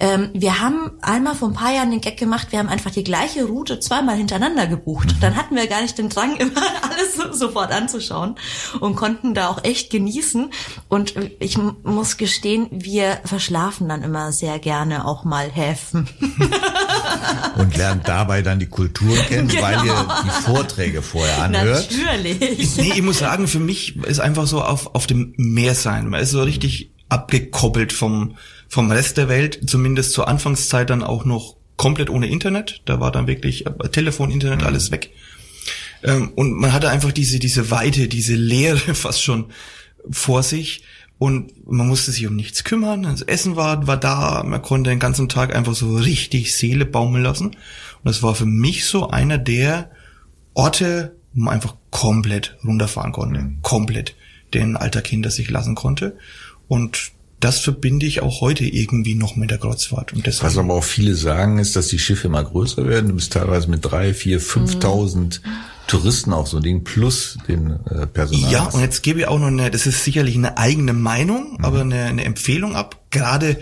Ähm, 0.00 0.30
wir 0.32 0.60
haben 0.60 0.92
einmal 1.02 1.34
vor 1.34 1.48
ein 1.48 1.54
paar 1.54 1.72
Jahren 1.72 1.90
den 1.90 2.00
Gag 2.00 2.16
gemacht, 2.16 2.48
wir 2.50 2.58
haben 2.58 2.68
einfach 2.68 2.90
die 2.90 3.04
gleiche 3.04 3.44
Route 3.44 3.80
zweimal 3.80 4.16
hintereinander 4.16 4.66
gebucht. 4.66 5.16
Dann 5.20 5.36
hatten 5.36 5.56
wir 5.56 5.66
gar 5.66 5.82
nicht 5.82 5.98
den 5.98 6.08
Drang, 6.08 6.36
immer 6.38 6.62
alles 6.82 7.16
so, 7.16 7.32
sofort 7.32 7.72
anzuschauen 7.72 8.36
und 8.80 8.96
konnten 8.96 9.34
da 9.34 9.48
auch 9.48 9.62
echt 9.62 9.90
genießen. 9.90 10.50
Und 10.88 11.14
ich 11.38 11.58
muss 11.84 12.16
gestehen, 12.16 12.68
wir 12.70 13.18
verschlafen 13.24 13.88
dann 13.88 14.02
immer 14.02 14.32
sehr 14.32 14.58
gerne 14.58 15.06
auch 15.06 15.24
mal 15.28 15.50
Häfen. 15.50 16.08
Und 17.56 17.76
lernt 17.76 18.06
dabei 18.08 18.42
dann 18.42 18.58
die 18.58 18.66
Kultur 18.66 19.16
kennen, 19.16 19.48
Genau. 19.48 19.62
weil 19.62 19.84
ihr 19.86 20.08
die 20.24 20.42
Vorträge 20.44 21.02
vorher 21.02 21.42
anhört. 21.42 21.88
Natürlich. 21.90 22.76
Nee, 22.76 22.92
ich 22.96 23.02
muss 23.02 23.18
sagen, 23.18 23.48
für 23.48 23.58
mich 23.58 23.96
ist 23.96 24.20
einfach 24.20 24.46
so 24.46 24.62
auf, 24.62 24.94
auf 24.94 25.06
dem 25.06 25.34
Meer 25.36 25.74
sein. 25.74 26.08
Man 26.08 26.20
ist 26.20 26.30
so 26.30 26.42
richtig 26.42 26.92
abgekoppelt 27.08 27.92
vom, 27.92 28.36
vom 28.68 28.90
Rest 28.90 29.16
der 29.16 29.28
Welt, 29.28 29.60
zumindest 29.68 30.12
zur 30.12 30.28
Anfangszeit 30.28 30.90
dann 30.90 31.02
auch 31.02 31.24
noch 31.24 31.56
komplett 31.76 32.10
ohne 32.10 32.28
Internet. 32.28 32.82
Da 32.84 33.00
war 33.00 33.10
dann 33.12 33.26
wirklich 33.26 33.66
äh, 33.66 33.70
Telefon, 33.90 34.30
Internet, 34.30 34.62
alles 34.64 34.90
weg. 34.90 35.10
Ähm, 36.02 36.30
und 36.34 36.52
man 36.54 36.72
hatte 36.72 36.90
einfach 36.90 37.12
diese, 37.12 37.38
diese 37.38 37.70
Weite, 37.70 38.08
diese 38.08 38.34
Leere 38.34 38.78
fast 38.94 39.22
schon 39.22 39.46
vor 40.10 40.42
sich. 40.42 40.82
Und 41.18 41.66
man 41.68 41.88
musste 41.88 42.12
sich 42.12 42.26
um 42.26 42.36
nichts 42.36 42.62
kümmern. 42.64 43.02
Das 43.02 43.22
Essen 43.22 43.56
war, 43.56 43.86
war 43.86 43.96
da, 43.96 44.44
man 44.44 44.62
konnte 44.62 44.90
den 44.90 45.00
ganzen 45.00 45.28
Tag 45.28 45.54
einfach 45.54 45.74
so 45.74 45.96
richtig 45.96 46.56
Seele 46.56 46.86
baumeln 46.86 47.24
lassen. 47.24 47.46
Und 47.46 48.04
das 48.04 48.22
war 48.22 48.34
für 48.34 48.46
mich 48.46 48.84
so 48.84 49.10
einer 49.10 49.38
der 49.38 49.90
Orte, 50.54 51.16
wo 51.34 51.42
man 51.42 51.54
einfach 51.54 51.74
komplett 51.90 52.56
runterfahren 52.64 53.12
konnte. 53.12 53.40
Mhm. 53.40 53.58
Komplett 53.62 54.14
den 54.54 54.76
Alltag 54.76 55.08
hinter 55.08 55.30
sich 55.30 55.50
lassen 55.50 55.74
konnte. 55.74 56.16
Und 56.68 57.10
das 57.40 57.60
verbinde 57.60 58.06
ich 58.06 58.22
auch 58.22 58.40
heute 58.40 58.64
irgendwie 58.64 59.14
noch 59.14 59.36
mit 59.36 59.50
der 59.50 59.58
Kreuzfahrt. 59.58 60.12
Und 60.12 60.26
deshalb, 60.26 60.52
Was 60.52 60.58
aber 60.58 60.74
auch 60.74 60.84
viele 60.84 61.14
sagen, 61.14 61.58
ist, 61.58 61.76
dass 61.76 61.88
die 61.88 61.98
Schiffe 61.98 62.28
immer 62.28 62.42
größer 62.42 62.86
werden. 62.86 63.08
Du 63.08 63.14
bist 63.14 63.32
teilweise 63.32 63.68
mit 63.68 63.84
drei, 63.84 64.14
vier, 64.14 64.40
fünftausend 64.40 65.40
Touristen 65.88 66.32
auf 66.32 66.48
so 66.48 66.58
ein 66.58 66.62
Ding 66.62 66.84
plus 66.84 67.38
den 67.48 67.84
äh, 67.86 68.06
Personal. 68.06 68.52
Ja, 68.52 68.64
und 68.66 68.80
jetzt 68.80 69.02
gebe 69.02 69.20
ich 69.20 69.26
auch 69.26 69.38
noch 69.38 69.48
eine, 69.48 69.70
das 69.70 69.86
ist 69.86 70.04
sicherlich 70.04 70.36
eine 70.36 70.56
eigene 70.56 70.92
Meinung, 70.92 71.58
aber 71.60 71.80
eine, 71.80 72.04
eine 72.04 72.24
Empfehlung 72.24 72.76
ab. 72.76 73.00
Gerade, 73.10 73.58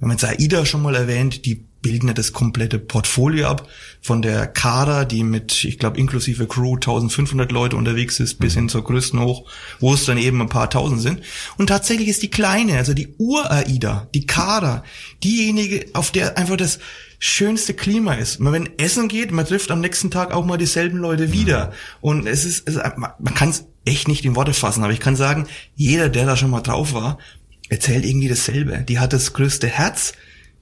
wenn 0.00 0.08
man 0.08 0.16
jetzt 0.16 0.24
AIDA 0.24 0.66
schon 0.66 0.82
mal 0.82 0.94
erwähnt, 0.94 1.44
die 1.44 1.64
bilden 1.86 2.08
ja 2.08 2.14
das 2.14 2.32
komplette 2.32 2.80
Portfolio 2.80 3.46
ab. 3.46 3.68
Von 4.02 4.20
der 4.20 4.48
Kara, 4.48 5.04
die 5.04 5.22
mit, 5.22 5.62
ich 5.62 5.78
glaube, 5.78 5.98
inklusive 5.98 6.48
Crew 6.48 6.74
1500 6.74 7.52
Leute 7.52 7.76
unterwegs 7.76 8.18
ist, 8.18 8.40
bis 8.40 8.54
hin 8.54 8.68
zur 8.68 8.82
größten 8.82 9.20
hoch, 9.20 9.48
wo 9.78 9.94
es 9.94 10.04
dann 10.04 10.18
eben 10.18 10.40
ein 10.42 10.48
paar 10.48 10.68
tausend 10.68 11.00
sind. 11.00 11.20
Und 11.58 11.68
tatsächlich 11.68 12.08
ist 12.08 12.22
die 12.22 12.30
kleine, 12.30 12.76
also 12.76 12.92
die 12.92 13.14
Ur-AIDA, 13.18 14.08
die 14.14 14.26
Kara, 14.26 14.82
diejenige, 15.22 15.86
auf 15.92 16.10
der 16.10 16.36
einfach 16.36 16.56
das 16.56 16.80
schönste 17.20 17.72
Klima 17.72 18.14
ist. 18.14 18.40
Man, 18.40 18.52
wenn 18.52 18.78
essen 18.78 19.06
geht, 19.06 19.30
man 19.30 19.46
trifft 19.46 19.70
am 19.70 19.80
nächsten 19.80 20.10
Tag 20.10 20.32
auch 20.34 20.44
mal 20.44 20.58
dieselben 20.58 20.98
Leute 20.98 21.32
wieder. 21.32 21.72
Und 22.00 22.26
es 22.26 22.44
ist, 22.44 22.68
es, 22.68 22.76
man, 22.96 23.12
man 23.20 23.34
kann 23.34 23.50
es 23.50 23.64
echt 23.84 24.08
nicht 24.08 24.24
in 24.24 24.34
Worte 24.34 24.54
fassen, 24.54 24.82
aber 24.82 24.92
ich 24.92 25.00
kann 25.00 25.14
sagen, 25.14 25.46
jeder, 25.76 26.08
der 26.08 26.26
da 26.26 26.36
schon 26.36 26.50
mal 26.50 26.62
drauf 26.62 26.94
war, 26.94 27.18
erzählt 27.68 28.04
irgendwie 28.04 28.28
dasselbe. 28.28 28.84
Die 28.88 28.98
hat 28.98 29.12
das 29.12 29.32
größte 29.32 29.68
Herz, 29.68 30.14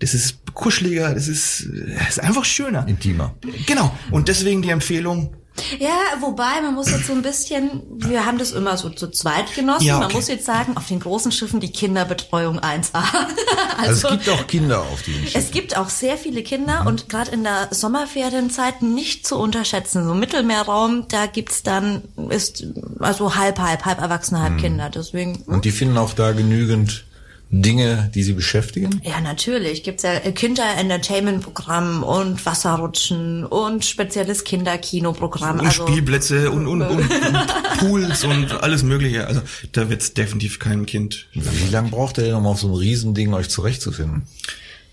das 0.05 0.13
ist 0.15 0.37
kuscheliger, 0.53 1.15
das 1.15 1.29
ist, 1.29 1.67
das 1.99 2.09
ist 2.11 2.21
einfach 2.21 2.45
schöner. 2.45 2.87
Intimer. 2.87 3.35
Genau. 3.67 3.91
Und 4.11 4.29
deswegen 4.29 4.61
die 4.61 4.69
Empfehlung, 4.71 5.35
Ja, 5.79 5.97
wobei, 6.21 6.61
man 6.63 6.75
muss 6.75 6.91
jetzt 6.91 7.07
so 7.07 7.13
ein 7.13 7.23
bisschen, 7.23 7.81
wir 7.97 8.27
haben 8.27 8.39
das 8.39 8.51
immer 8.53 8.77
so 8.77 8.91
zu 8.91 9.09
zweit 9.11 9.55
genossen. 9.55 9.87
Ja, 9.87 9.97
Man 9.99 10.07
okay. 10.07 10.17
muss 10.17 10.29
jetzt 10.29 10.45
sagen, 10.45 10.77
auf 10.77 10.87
den 10.89 10.99
großen 11.01 11.31
Schiffen 11.33 11.61
die 11.61 11.71
Kinderbetreuung 11.71 12.59
1A. 12.61 13.03
Also, 13.77 14.09
es 14.09 14.13
gibt 14.15 14.29
auch 14.29 14.47
Kinder 14.47 14.81
auf 14.83 15.03
diesen 15.03 15.23
Schiffen. 15.25 15.41
Es 15.41 15.51
gibt 15.51 15.77
auch 15.77 15.89
sehr 15.89 16.17
viele 16.17 16.43
Kinder 16.45 16.85
und 16.87 17.09
gerade 17.09 17.33
in 17.33 17.43
der 17.43 17.69
Sommerferienzeit 17.73 18.83
nicht 18.83 19.27
zu 19.27 19.37
unterschätzen. 19.37 20.05
So 20.05 20.13
im 20.13 20.21
Mittelmeerraum, 20.21 21.07
da 21.09 21.27
gibt's 21.27 21.63
dann, 21.65 22.03
ist 22.31 22.65
also 23.01 23.35
halb, 23.35 23.59
halb, 23.59 23.85
halb 23.85 24.01
Erwachsene, 24.01 24.41
halb 24.41 24.59
Kinder. 24.59 24.91
Deswegen, 24.91 25.43
Und 25.47 25.65
die 25.65 25.73
finden 25.73 25.99
auch 25.99 26.13
da 26.13 26.33
genügend 26.33 27.05
Dinge, 27.63 28.11
die 28.15 28.23
sie 28.23 28.33
beschäftigen. 28.33 29.01
ja 29.05 29.21
natürlich, 29.21 29.83
gibt's 29.83 30.03
ja 30.03 30.19
Kinder-Entertainment-Programm 30.19 32.03
und 32.03 32.45
Wasserrutschen 32.45 33.45
und 33.45 33.85
spezielles 33.85 34.45
Kinderkinoprogramm. 34.45 35.61
und 35.61 35.67
also, 35.67 35.87
Spielplätze 35.87 36.51
und, 36.51 36.67
und, 36.67 36.83
und, 36.83 36.99
und 36.99 37.09
Pools 37.79 38.25
und 38.25 38.53
alles 38.63 38.83
mögliche. 38.83 39.27
Also 39.27 39.43
da 39.73 39.89
wird's 39.89 40.15
definitiv 40.15 40.59
keinem 40.59 40.87
Kind. 40.87 41.27
Wie 41.33 41.71
lange 41.71 41.91
braucht 41.91 42.19
ihr 42.19 42.25
denn, 42.25 42.35
um 42.35 42.47
auf 42.47 42.61
so 42.61 42.69
einem 42.69 42.77
Riesending 42.77 43.33
euch 43.35 43.49
zurechtzufinden? 43.49 44.27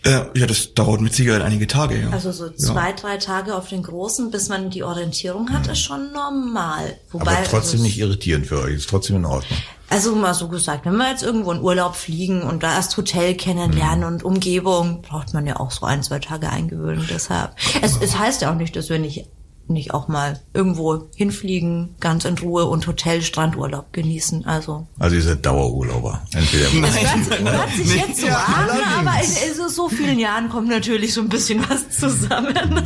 Äh, 0.04 0.26
ja, 0.34 0.48
das 0.48 0.74
dauert 0.74 1.00
mit 1.02 1.14
Sicherheit 1.14 1.44
einige 1.44 1.68
Tage. 1.68 2.00
Ja. 2.00 2.10
Also 2.10 2.32
so 2.32 2.50
zwei, 2.50 2.92
drei 2.94 3.18
Tage 3.18 3.56
auf 3.56 3.70
den 3.70 3.84
großen, 3.84 4.32
bis 4.32 4.50
man 4.50 4.72
die 4.72 4.84
Orientierung 4.84 5.52
hat, 5.52 5.68
ist 5.68 5.80
schon 5.80 6.12
normal. 6.12 6.98
Wobei, 7.12 7.38
Aber 7.38 7.44
trotzdem 7.44 7.82
also, 7.82 7.84
nicht 7.84 8.00
irritierend 8.00 8.48
für 8.48 8.62
euch, 8.62 8.76
ist 8.76 8.90
trotzdem 8.90 9.18
in 9.18 9.26
Ordnung. 9.26 9.60
Also 9.92 10.16
mal 10.16 10.34
so 10.34 10.48
gesagt, 10.48 10.86
wenn 10.86 10.96
wir 10.96 11.10
jetzt 11.10 11.22
irgendwo 11.22 11.52
in 11.52 11.62
Urlaub 11.62 11.98
fliegen 11.98 12.44
und 12.44 12.64
da 12.64 12.76
erst 12.76 12.96
Hotel 12.96 13.36
kennenlernen 13.36 14.06
und 14.06 14.24
Umgebung, 14.24 15.02
braucht 15.02 15.34
man 15.34 15.46
ja 15.46 15.60
auch 15.60 15.72
so 15.72 15.86
ein, 15.86 16.02
zwei 16.02 16.20
Tage 16.20 16.50
Eingewöhnung. 16.50 17.06
Deshalb. 17.10 17.58
Es, 17.82 17.98
es 18.02 18.18
heißt 18.18 18.42
ja 18.42 18.52
auch 18.52 18.56
nicht, 18.56 18.74
dass 18.78 18.88
wir 18.88 19.00
nicht, 19.00 19.28
nicht 19.68 19.94
auch 19.94 20.08
mal 20.08 20.40
irgendwo 20.54 21.10
hinfliegen, 21.18 21.96
ganz 22.00 22.24
in 22.24 22.38
Ruhe 22.38 22.68
und 22.68 22.88
Hotel, 22.88 23.22
Strandurlaub 23.22 23.92
genießen. 23.92 24.46
Also. 24.46 24.88
Also 24.98 25.18
ihr 25.18 25.24
seid 25.24 25.46
Dauerurlauber. 25.46 26.22
Entweder 26.32 26.72
Hört, 26.72 27.42
hört 27.42 27.72
sich 27.74 27.94
jetzt 27.94 28.22
so 28.22 28.28
an, 28.28 28.70
aber 28.98 29.22
in, 29.22 29.50
in 29.50 29.56
so, 29.58 29.68
so 29.68 29.90
vielen 29.90 30.20
Jahren 30.20 30.48
kommt 30.48 30.70
natürlich 30.70 31.14
so 31.14 31.20
ein 31.20 31.28
bisschen 31.28 31.66
was 31.70 31.90
zusammen. 31.90 32.56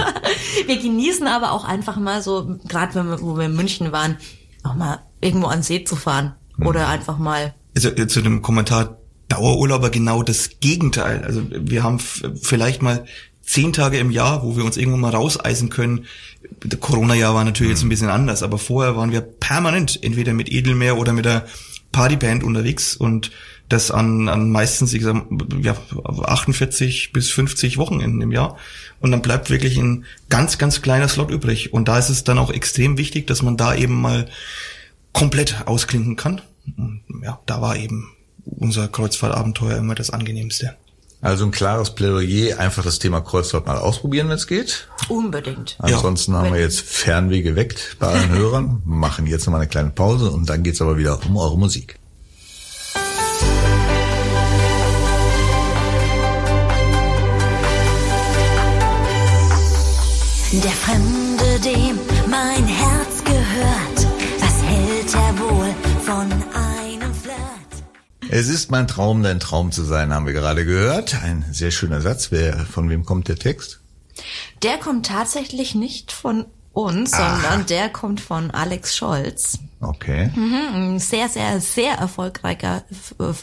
Wir 0.66 0.82
genießen 0.82 1.28
aber 1.28 1.52
auch 1.52 1.66
einfach 1.66 1.98
mal 1.98 2.24
so, 2.24 2.58
gerade 2.68 2.96
wenn 2.96 3.10
wir, 3.10 3.22
wo 3.22 3.38
wir 3.38 3.46
in 3.46 3.56
München 3.56 3.92
waren, 3.92 4.18
auch 4.64 4.74
mal 4.74 5.04
irgendwo 5.22 5.46
an 5.46 5.62
See 5.62 5.84
zu 5.84 5.96
fahren. 5.96 6.34
Oder 6.60 6.88
einfach 6.88 7.18
mal 7.18 7.54
Also 7.76 7.90
äh, 7.90 8.08
zu 8.08 8.22
dem 8.22 8.42
Kommentar 8.42 8.98
Dauerurlauber 9.28 9.90
genau 9.90 10.24
das 10.24 10.60
Gegenteil. 10.60 11.24
Also 11.24 11.42
wir 11.50 11.84
haben 11.84 12.00
vielleicht 12.00 12.82
mal 12.82 13.06
zehn 13.42 13.74
Tage 13.74 13.98
im 13.98 14.12
Jahr, 14.12 14.44
wo 14.44 14.56
wir 14.56 14.64
uns 14.66 14.78
irgendwo 14.78 14.98
mal 14.98 15.12
rauseisen 15.12 15.70
können. 15.70 16.06
Das 16.64 16.80
Corona-Jahr 16.80 17.34
war 17.34 17.44
natürlich 17.44 17.72
jetzt 17.72 17.84
ein 17.84 17.90
bisschen 17.90 18.10
anders, 18.10 18.44
aber 18.44 18.58
vorher 18.58 18.96
waren 18.96 19.12
wir 19.12 19.22
permanent 19.22 20.00
entweder 20.04 20.34
mit 20.34 20.52
Edelmeer 20.52 20.98
oder 20.98 21.14
mit 21.14 21.26
der 21.26 21.46
Partyband 21.92 22.44
unterwegs 22.44 22.96
und 22.96 23.32
das 23.70 23.90
an, 23.90 24.30
an 24.30 24.52
meistens, 24.52 24.94
ich 24.94 25.04
sag, 25.04 25.26
ja, 25.62 25.76
48 26.06 27.14
bis 27.14 27.32
50 27.32 27.78
Wochenenden 27.78 28.22
im 28.22 28.32
Jahr. 28.32 28.58
Und 29.00 29.12
dann 29.12 29.22
bleibt 29.22 29.50
wirklich 29.50 29.78
ein 29.78 30.06
ganz, 30.30 30.58
ganz 30.58 30.82
kleiner 30.82 31.08
Slot 31.08 31.32
übrig. 31.32 31.74
Und 31.74 31.88
da 31.88 31.98
ist 31.98 32.10
es 32.10 32.24
dann 32.24 32.38
auch 32.38 32.52
extrem 32.52 32.98
wichtig, 32.98 33.26
dass 33.26 33.42
man 33.42 33.58
da 33.58 33.74
eben 33.74 34.00
mal 34.00 34.28
komplett 35.16 35.66
ausklinken 35.66 36.16
kann. 36.18 36.42
Und 36.78 37.02
ja, 37.24 37.40
da 37.46 37.62
war 37.62 37.78
eben 37.78 38.12
unser 38.46 38.88
Kreuzfahrtabenteuer 38.88 39.78
immer 39.78 39.96
das 39.96 40.10
angenehmste. 40.10 40.76
Also 41.22 41.46
ein 41.46 41.52
klares 41.52 41.96
Plädoyer, 41.96 42.60
einfach 42.60 42.84
das 42.84 43.00
Thema 43.00 43.22
Kreuzfahrt 43.22 43.66
mal 43.66 43.78
ausprobieren, 43.78 44.28
wenn 44.28 44.36
es 44.36 44.46
geht. 44.46 44.88
unbedingt. 45.08 45.78
Ansonsten 45.80 46.36
haben 46.36 46.54
wir 46.54 46.60
jetzt 46.60 46.82
Fernweh 46.82 47.42
geweckt 47.42 47.96
bei 47.98 48.08
allen 48.08 48.30
Hörern, 48.38 48.82
machen 48.86 49.26
jetzt 49.26 49.46
nochmal 49.48 49.62
eine 49.62 49.70
kleine 49.70 49.90
Pause 49.90 50.30
und 50.30 50.50
dann 50.50 50.62
geht's 50.62 50.82
aber 50.82 50.98
wieder 50.98 51.18
um 51.26 51.38
eure 51.38 51.58
Musik. 51.58 51.98
Der 60.52 60.72
Fremde, 60.72 61.15
Es 68.38 68.50
ist 68.50 68.70
mein 68.70 68.86
Traum, 68.86 69.24
dein 69.24 69.40
Traum 69.40 69.72
zu 69.72 69.86
sein, 69.86 70.14
haben 70.14 70.26
wir 70.26 70.34
gerade 70.34 70.66
gehört. 70.66 71.16
Ein 71.24 71.46
sehr 71.54 71.72
schöner 71.72 72.02
Satz. 72.02 72.32
Wer, 72.32 72.66
von 72.66 72.90
wem 72.90 73.06
kommt 73.06 73.30
der 73.30 73.38
Text? 73.38 73.80
Der 74.62 74.78
kommt 74.78 75.06
tatsächlich 75.06 75.74
nicht 75.74 76.12
von 76.12 76.44
uns, 76.74 77.14
Ah. 77.14 77.40
sondern 77.40 77.66
der 77.68 77.88
kommt 77.88 78.20
von 78.20 78.52
Alex 78.52 78.98
Scholz. 78.98 79.60
Okay. 79.80 80.32
Ein 80.36 81.00
sehr, 81.00 81.30
sehr, 81.30 81.62
sehr 81.62 81.94
erfolgreicher 81.94 82.84
äh, 83.22 83.34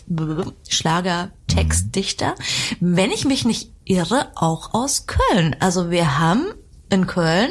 Schlager-Textdichter. 0.69 2.35
Wenn 2.81 3.11
ich 3.13 3.25
mich 3.25 3.47
nicht 3.47 3.71
irre, 3.87 4.31
auch 4.35 4.75
aus 4.75 5.07
Köln. 5.07 5.57
Also 5.59 5.91
wir 5.91 6.19
haben 6.19 6.45
in 6.91 7.07
Köln 7.07 7.49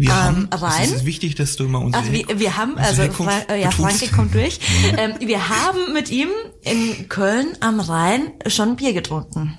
Wir 0.00 0.08
Ähm, 0.08 0.14
haben, 0.14 0.48
rein? 0.50 0.82
es 0.84 0.92
ist 0.92 1.04
wichtig, 1.04 1.34
dass 1.34 1.56
du 1.56 1.64
immer 1.64 1.82
unsere 1.82 2.02
Also 2.02 2.14
wir, 2.14 2.40
wir 2.40 2.56
haben, 2.56 2.78
also 2.78 3.02
Herkunft 3.02 3.32
Fra 3.46 3.54
ja. 3.54 3.70
Franke 3.70 4.08
kommt 4.08 4.34
durch. 4.34 4.58
ähm, 4.96 5.12
wir 5.20 5.50
haben 5.50 5.92
mit 5.92 6.10
ihm 6.10 6.30
in 6.62 7.06
Köln 7.10 7.48
am 7.60 7.80
Rhein 7.80 8.32
schon 8.46 8.76
Bier 8.76 8.94
getrunken. 8.94 9.58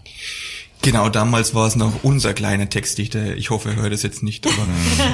Genau, 0.81 1.09
damals 1.09 1.53
war 1.53 1.67
es 1.67 1.75
noch 1.75 2.03
unser 2.03 2.33
kleiner 2.33 2.67
Textdichter. 2.67 3.37
Ich 3.37 3.51
hoffe, 3.51 3.69
er 3.69 3.75
hört 3.75 3.93
es 3.93 4.01
jetzt 4.01 4.23
nicht. 4.23 4.47
Aber 4.47 4.65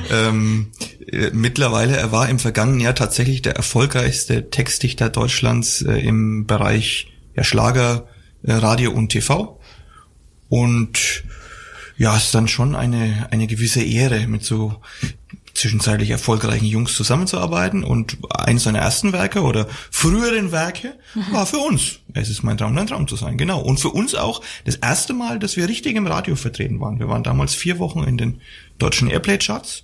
ähm, 0.29 0.71
äh, 1.11 1.31
mittlerweile, 1.33 1.97
er 1.97 2.13
war 2.13 2.29
im 2.29 2.39
vergangenen 2.39 2.79
Jahr 2.79 2.95
tatsächlich 2.95 3.41
der 3.41 3.57
erfolgreichste 3.57 4.49
Textdichter 4.49 5.09
Deutschlands 5.09 5.81
äh, 5.81 5.97
im 5.97 6.45
Bereich 6.47 7.07
ja, 7.35 7.43
Schlager, 7.43 8.07
äh, 8.43 8.53
Radio 8.53 8.91
und 8.91 9.09
TV. 9.09 9.59
Und 10.47 11.23
ja, 11.97 12.15
ist 12.15 12.33
dann 12.35 12.47
schon 12.47 12.75
eine, 12.75 13.27
eine 13.31 13.47
gewisse 13.47 13.81
Ehre, 13.81 14.27
mit 14.27 14.43
so 14.43 14.81
zwischenzeitlich 15.57 16.11
erfolgreichen 16.11 16.65
Jungs 16.65 16.93
zusammenzuarbeiten. 16.95 17.83
Und 17.83 18.17
eines 18.29 18.63
seiner 18.63 18.79
ersten 18.79 19.11
Werke 19.11 19.41
oder 19.41 19.67
früheren 19.89 20.51
Werke 20.51 20.93
war 21.31 21.45
für 21.45 21.57
uns. 21.57 21.99
Es 22.13 22.29
ist 22.29 22.43
mein 22.43 22.57
Traum, 22.57 22.75
dein 22.75 22.87
Traum 22.87 23.07
zu 23.07 23.15
sein. 23.15 23.37
Genau. 23.37 23.59
Und 23.59 23.79
für 23.79 23.89
uns 23.89 24.13
auch 24.13 24.41
das 24.65 24.75
erste 24.75 25.13
Mal, 25.13 25.39
dass 25.39 25.57
wir 25.57 25.67
richtig 25.67 25.95
im 25.95 26.07
Radio 26.07 26.35
vertreten 26.35 26.79
waren. 26.79 26.99
Wir 26.99 27.09
waren 27.09 27.23
damals 27.23 27.55
vier 27.55 27.79
Wochen 27.79 28.03
in 28.03 28.17
den 28.17 28.41
deutschen 28.77 29.09
Airplay-Charts 29.09 29.83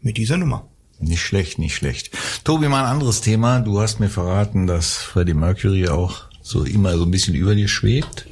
mit 0.00 0.16
dieser 0.16 0.38
Nummer. 0.38 0.66
Nicht 0.98 1.22
schlecht, 1.22 1.58
nicht 1.58 1.74
schlecht. 1.74 2.10
Tobi, 2.44 2.68
mal 2.68 2.84
ein 2.84 2.90
anderes 2.90 3.20
Thema. 3.20 3.60
Du 3.60 3.80
hast 3.80 4.00
mir 4.00 4.10
verraten, 4.10 4.66
dass 4.66 4.96
Freddie 4.96 5.34
Mercury 5.34 5.88
auch 5.88 6.29
so 6.50 6.64
immer 6.64 6.96
so 6.98 7.04
ein 7.04 7.10
bisschen 7.10 7.34
über 7.34 7.54
dir 7.54 7.68
schwebt. 7.68 8.26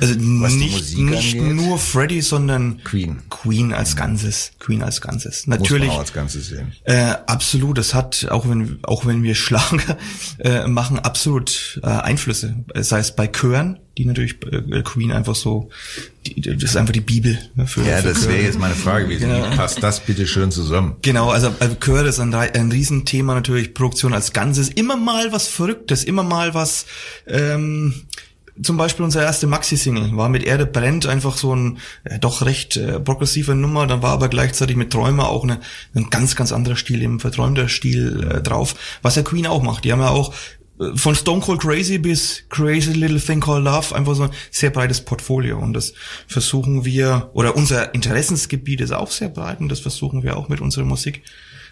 Also 0.00 0.14
Was 0.16 0.52
nicht, 0.52 0.98
nicht 0.98 1.36
nur 1.36 1.78
Freddy, 1.78 2.20
sondern 2.20 2.82
Queen. 2.82 3.22
Queen 3.30 3.72
als 3.72 3.94
Ganzes. 3.96 4.52
Queen 4.58 4.82
als 4.82 5.00
Ganzes. 5.00 5.46
Muss 5.46 5.58
Natürlich. 5.58 5.86
man 5.86 5.96
auch 5.96 6.00
als 6.00 6.12
Ganzes 6.12 6.48
sehen. 6.48 6.72
Äh, 6.82 7.14
absolut, 7.26 7.78
das 7.78 7.94
hat, 7.94 8.26
auch 8.30 8.48
wenn, 8.48 8.80
auch 8.82 9.06
wenn 9.06 9.22
wir 9.22 9.34
Schlager 9.44 9.96
äh, 10.38 10.66
machen, 10.66 10.98
absolut 10.98 11.80
äh, 11.82 11.86
Einflüsse. 11.86 12.64
Sei 12.74 12.98
es 12.98 13.14
bei 13.14 13.28
Chören, 13.28 13.78
die 13.96 14.04
natürlich 14.04 14.36
äh, 14.50 14.82
Queen 14.82 15.12
einfach 15.12 15.34
so, 15.34 15.70
die, 16.26 16.40
das 16.40 16.62
ist 16.70 16.76
einfach 16.76 16.92
die 16.92 17.00
Bibel. 17.00 17.38
ne, 17.54 17.66
Für, 17.66 17.82
Ja, 17.82 17.98
für 17.98 18.08
das 18.08 18.28
wäre 18.28 18.42
jetzt 18.42 18.58
meine 18.58 18.74
Frage 18.74 19.06
gewesen. 19.06 19.28
Genau. 19.28 19.50
Wie 19.50 19.56
passt 19.56 19.82
das 19.82 20.00
bitte 20.00 20.26
schön 20.26 20.50
zusammen? 20.50 20.96
Genau, 21.02 21.30
also, 21.30 21.52
also 21.60 21.94
ist 22.04 22.20
ein, 22.20 22.34
ein 22.34 22.72
Riesenthema 22.72 23.34
natürlich, 23.34 23.74
Produktion 23.74 24.14
als 24.14 24.32
Ganzes. 24.32 24.68
Immer 24.68 24.96
mal 24.96 25.32
was 25.32 25.48
Verrücktes, 25.48 26.04
immer 26.04 26.22
mal 26.22 26.54
was, 26.54 26.86
ähm, 27.26 27.94
zum 28.62 28.76
Beispiel 28.76 29.04
unsere 29.04 29.24
erste 29.24 29.46
Maxi-Single 29.46 30.16
war 30.16 30.28
mit 30.28 30.44
Erde 30.44 30.66
brennt 30.66 31.06
einfach 31.06 31.36
so 31.36 31.54
ein 31.54 31.78
äh, 32.04 32.18
doch 32.18 32.42
recht 32.42 32.76
äh, 32.76 33.00
progressiver 33.00 33.54
Nummer, 33.54 33.86
dann 33.86 34.02
war 34.02 34.12
aber 34.12 34.28
gleichzeitig 34.28 34.76
mit 34.76 34.92
Träumer 34.92 35.28
auch 35.28 35.42
eine, 35.42 35.60
ein 35.94 36.08
ganz, 36.10 36.36
ganz 36.36 36.52
anderer 36.52 36.76
Stil, 36.76 37.02
eben 37.02 37.18
verträumter 37.18 37.68
Stil 37.68 38.28
äh, 38.30 38.42
drauf, 38.42 38.76
was 39.02 39.16
ja 39.16 39.22
Queen 39.22 39.46
auch 39.46 39.62
macht. 39.62 39.84
Die 39.84 39.92
haben 39.92 40.00
ja 40.00 40.10
auch 40.10 40.32
von 40.94 41.14
Stone 41.14 41.40
Cold 41.40 41.60
Crazy 41.60 41.98
bis 41.98 42.44
Crazy 42.48 42.92
Little 42.92 43.20
Thing 43.20 43.40
Called 43.40 43.64
Love 43.64 43.94
einfach 43.94 44.14
so 44.14 44.24
ein 44.24 44.30
sehr 44.50 44.70
breites 44.70 45.00
Portfolio 45.00 45.58
und 45.58 45.72
das 45.72 45.94
versuchen 46.26 46.84
wir, 46.84 47.30
oder 47.34 47.56
unser 47.56 47.94
Interessensgebiet 47.94 48.80
ist 48.80 48.92
auch 48.92 49.10
sehr 49.10 49.28
breit 49.28 49.60
und 49.60 49.68
das 49.68 49.80
versuchen 49.80 50.22
wir 50.22 50.36
auch 50.36 50.48
mit 50.48 50.60
unserer 50.60 50.84
Musik 50.84 51.22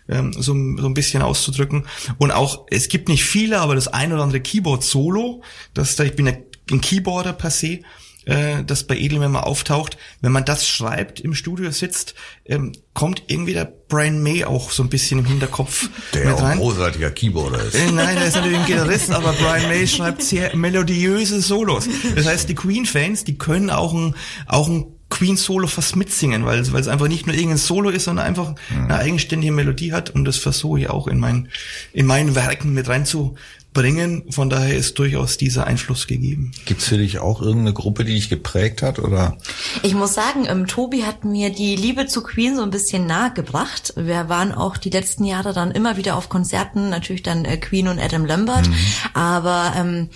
ähm, 0.09 0.33
so, 0.33 0.53
so 0.53 0.87
ein 0.87 0.95
bisschen 0.95 1.23
auszudrücken. 1.23 1.87
Und 2.19 2.33
auch, 2.33 2.67
es 2.71 2.89
gibt 2.89 3.09
nicht 3.09 3.25
viele, 3.25 3.61
aber 3.61 3.75
das 3.75 3.89
ein 3.89 4.13
oder 4.13 4.23
andere 4.23 4.41
Keyboard-Solo, 4.41 5.43
das 5.75 5.97
da, 5.97 6.05
ich 6.05 6.17
bin 6.17 6.29
ein 6.29 6.81
Keyboarder 6.81 7.33
per 7.33 7.51
se, 7.51 7.81
äh, 8.27 8.63
das 8.65 8.85
bei 8.85 8.97
Edelman 8.97 9.33
mal 9.33 9.41
auftaucht. 9.41 9.97
Wenn 10.21 10.33
man 10.33 10.45
das 10.45 10.67
schreibt, 10.67 11.21
im 11.21 11.35
Studio 11.35 11.71
sitzt, 11.71 12.15
ähm, 12.45 12.73
kommt 12.95 13.25
irgendwie 13.27 13.55
der 13.55 13.65
Brian 13.89 14.23
May 14.23 14.45
auch 14.45 14.71
so 14.71 14.83
ein 14.83 14.89
bisschen 14.89 15.21
im 15.21 15.25
Hinterkopf 15.25 15.89
Der 16.15 16.27
mit 16.27 16.35
auch 16.35 16.39
ein 16.41 16.45
rein. 16.45 16.59
großartiger 16.59 17.11
Keyboarder 17.11 17.65
ist. 17.65 17.75
Äh, 17.75 17.91
Nein, 17.93 18.17
er 18.17 18.27
ist 18.27 18.37
natürlich 18.37 18.59
ein 18.59 18.67
Gitarrist, 18.67 19.11
aber 19.13 19.33
Brian 19.33 19.69
May 19.69 19.87
schreibt 19.87 20.23
sehr 20.23 20.55
melodiöse 20.57 21.41
Solos. 21.41 21.89
Das 22.15 22.27
heißt, 22.27 22.49
die 22.49 22.55
Queen-Fans, 22.55 23.25
die 23.25 23.39
können 23.39 23.71
auch 23.71 23.93
ein, 23.93 24.15
auch 24.47 24.69
ein 24.69 24.87
Queen-Solo 25.11 25.67
fast 25.67 25.95
mitsingen, 25.97 26.47
weil, 26.47 26.73
weil 26.73 26.81
es 26.81 26.89
einfach 26.89 27.07
nicht 27.09 27.27
nur 27.27 27.35
irgendein 27.37 27.59
Solo 27.59 27.91
ist, 27.91 28.05
sondern 28.05 28.25
einfach 28.25 28.55
eine 28.71 28.97
eigenständige 28.97 29.53
Melodie 29.53 29.93
hat 29.93 30.09
und 30.09 30.25
das 30.25 30.39
versuche 30.39 30.81
ich 30.81 30.89
auch 30.89 31.07
in 31.07 31.19
meinen, 31.19 31.49
in 31.93 32.07
meinen 32.07 32.35
Werken 32.35 32.73
mit 32.73 32.89
reinzubringen. 33.75 34.31
Von 34.31 34.51
daher 34.51 34.77
ist 34.77 34.99
durchaus 34.99 35.37
dieser 35.37 35.67
Einfluss 35.67 36.07
gegeben. 36.07 36.53
Gibt's 36.65 36.87
für 36.87 36.99
dich 36.99 37.19
auch 37.19 37.41
irgendeine 37.41 37.73
Gruppe, 37.73 38.05
die 38.05 38.15
dich 38.15 38.29
geprägt 38.29 38.83
hat? 38.83 38.99
Oder 38.99 39.37
Ich 39.83 39.95
muss 39.95 40.15
sagen, 40.15 40.47
ähm, 40.49 40.67
Tobi 40.67 41.05
hat 41.05 41.25
mir 41.25 41.51
die 41.51 41.77
Liebe 41.77 42.07
zu 42.07 42.23
Queen 42.23 42.57
so 42.57 42.63
ein 42.63 42.71
bisschen 42.71 43.07
nahegebracht. 43.07 43.95
Wir 43.97 44.29
waren 44.29 44.53
auch 44.53 44.77
die 44.77 44.91
letzten 44.91 45.25
Jahre 45.25 45.53
dann 45.53 45.71
immer 45.71 45.97
wieder 45.97 46.17
auf 46.17 46.29
Konzerten, 46.29 46.91
natürlich 46.91 47.23
dann 47.23 47.45
äh, 47.45 47.57
Queen 47.57 47.89
und 47.89 47.99
Adam 47.99 48.27
Lambert. 48.27 48.69
Aber 49.15 49.73
ähm, 49.77 50.09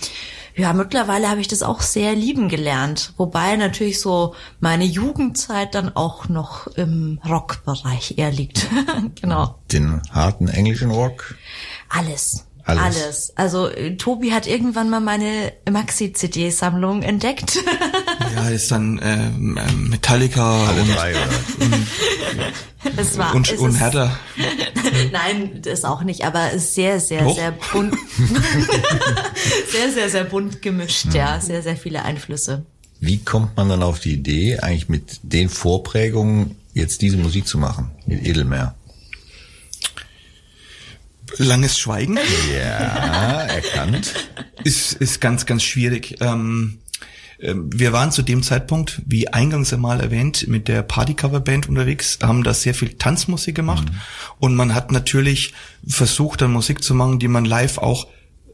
ja, 0.55 0.73
mittlerweile 0.73 1.29
habe 1.29 1.39
ich 1.39 1.47
das 1.47 1.61
auch 1.61 1.81
sehr 1.81 2.15
lieben 2.15 2.49
gelernt. 2.49 3.13
Wobei 3.17 3.55
natürlich 3.57 3.99
so 3.99 4.33
meine 4.59 4.85
Jugendzeit 4.85 5.75
dann 5.75 5.95
auch 5.95 6.29
noch 6.29 6.65
im 6.67 7.19
Rockbereich 7.27 8.17
eher 8.17 8.31
liegt. 8.31 8.67
genau. 9.21 9.59
den 9.71 10.01
harten 10.11 10.47
englischen 10.47 10.89
Rock? 10.89 11.35
Alles. 11.89 12.46
Alles. 12.67 12.83
Alles. 12.83 13.33
Also 13.35 13.69
äh, 13.69 13.95
Tobi 13.95 14.31
hat 14.31 14.45
irgendwann 14.45 14.89
mal 14.89 14.99
meine 14.99 15.53
Maxi-CD-Sammlung 15.69 17.01
entdeckt. 17.01 17.57
Ja, 18.35 18.49
ist 18.49 18.69
dann 18.69 18.99
ähm, 19.03 19.57
ähm, 19.57 19.89
Metallica 19.89 20.69
und, 20.69 20.93
drei, 20.95 21.11
oder? 21.11 21.29
es 22.97 23.17
war, 23.17 23.33
und, 23.33 23.51
es 23.51 23.57
und 23.59 23.71
ist- 23.71 23.79
Hertha. 23.79 24.19
Nein, 25.11 25.61
das 25.63 25.83
auch 25.83 26.03
nicht, 26.03 26.23
aber 26.23 26.49
es 26.53 26.65
ist 26.65 26.75
sehr, 26.75 26.99
sehr, 26.99 27.23
Doch. 27.23 27.35
sehr 27.35 27.51
bunt. 27.51 27.95
sehr, 29.71 29.91
sehr, 29.91 30.09
sehr 30.09 30.23
bunt 30.25 30.61
gemischt, 30.61 31.13
ja. 31.13 31.39
Sehr, 31.39 31.63
sehr 31.63 31.77
viele 31.77 32.03
Einflüsse. 32.03 32.63
Wie 32.99 33.17
kommt 33.17 33.55
man 33.57 33.69
dann 33.69 33.81
auf 33.81 33.99
die 33.99 34.13
Idee, 34.13 34.59
eigentlich 34.59 34.89
mit 34.89 35.19
den 35.23 35.49
Vorprägungen 35.49 36.57
jetzt 36.73 37.01
diese 37.01 37.17
Musik 37.17 37.47
zu 37.47 37.57
machen? 37.57 37.89
Mit 38.05 38.25
Edelmeer? 38.25 38.75
Langes 41.37 41.77
Schweigen. 41.77 42.17
Ja, 42.53 43.43
erkannt. 43.43 44.13
ist, 44.63 44.93
ist 44.93 45.21
ganz, 45.21 45.45
ganz 45.45 45.63
schwierig. 45.63 46.15
Ähm, 46.21 46.79
ähm, 47.39 47.69
wir 47.73 47.93
waren 47.93 48.11
zu 48.11 48.21
dem 48.21 48.43
Zeitpunkt, 48.43 49.01
wie 49.05 49.27
eingangs 49.27 49.73
einmal 49.73 50.01
erwähnt, 50.01 50.47
mit 50.47 50.67
der 50.67 50.81
Partycover-Band 50.83 51.69
unterwegs, 51.69 52.19
haben 52.21 52.43
da 52.43 52.53
sehr 52.53 52.73
viel 52.73 52.93
Tanzmusik 52.93 53.55
gemacht 53.55 53.87
und 54.39 54.55
man 54.55 54.73
hat 54.73 54.91
natürlich 54.91 55.53
versucht, 55.87 56.41
dann 56.41 56.51
Musik 56.51 56.83
zu 56.83 56.95
machen, 56.95 57.19
die 57.19 57.27
man 57.27 57.45
live 57.45 57.77
auch 57.77 58.07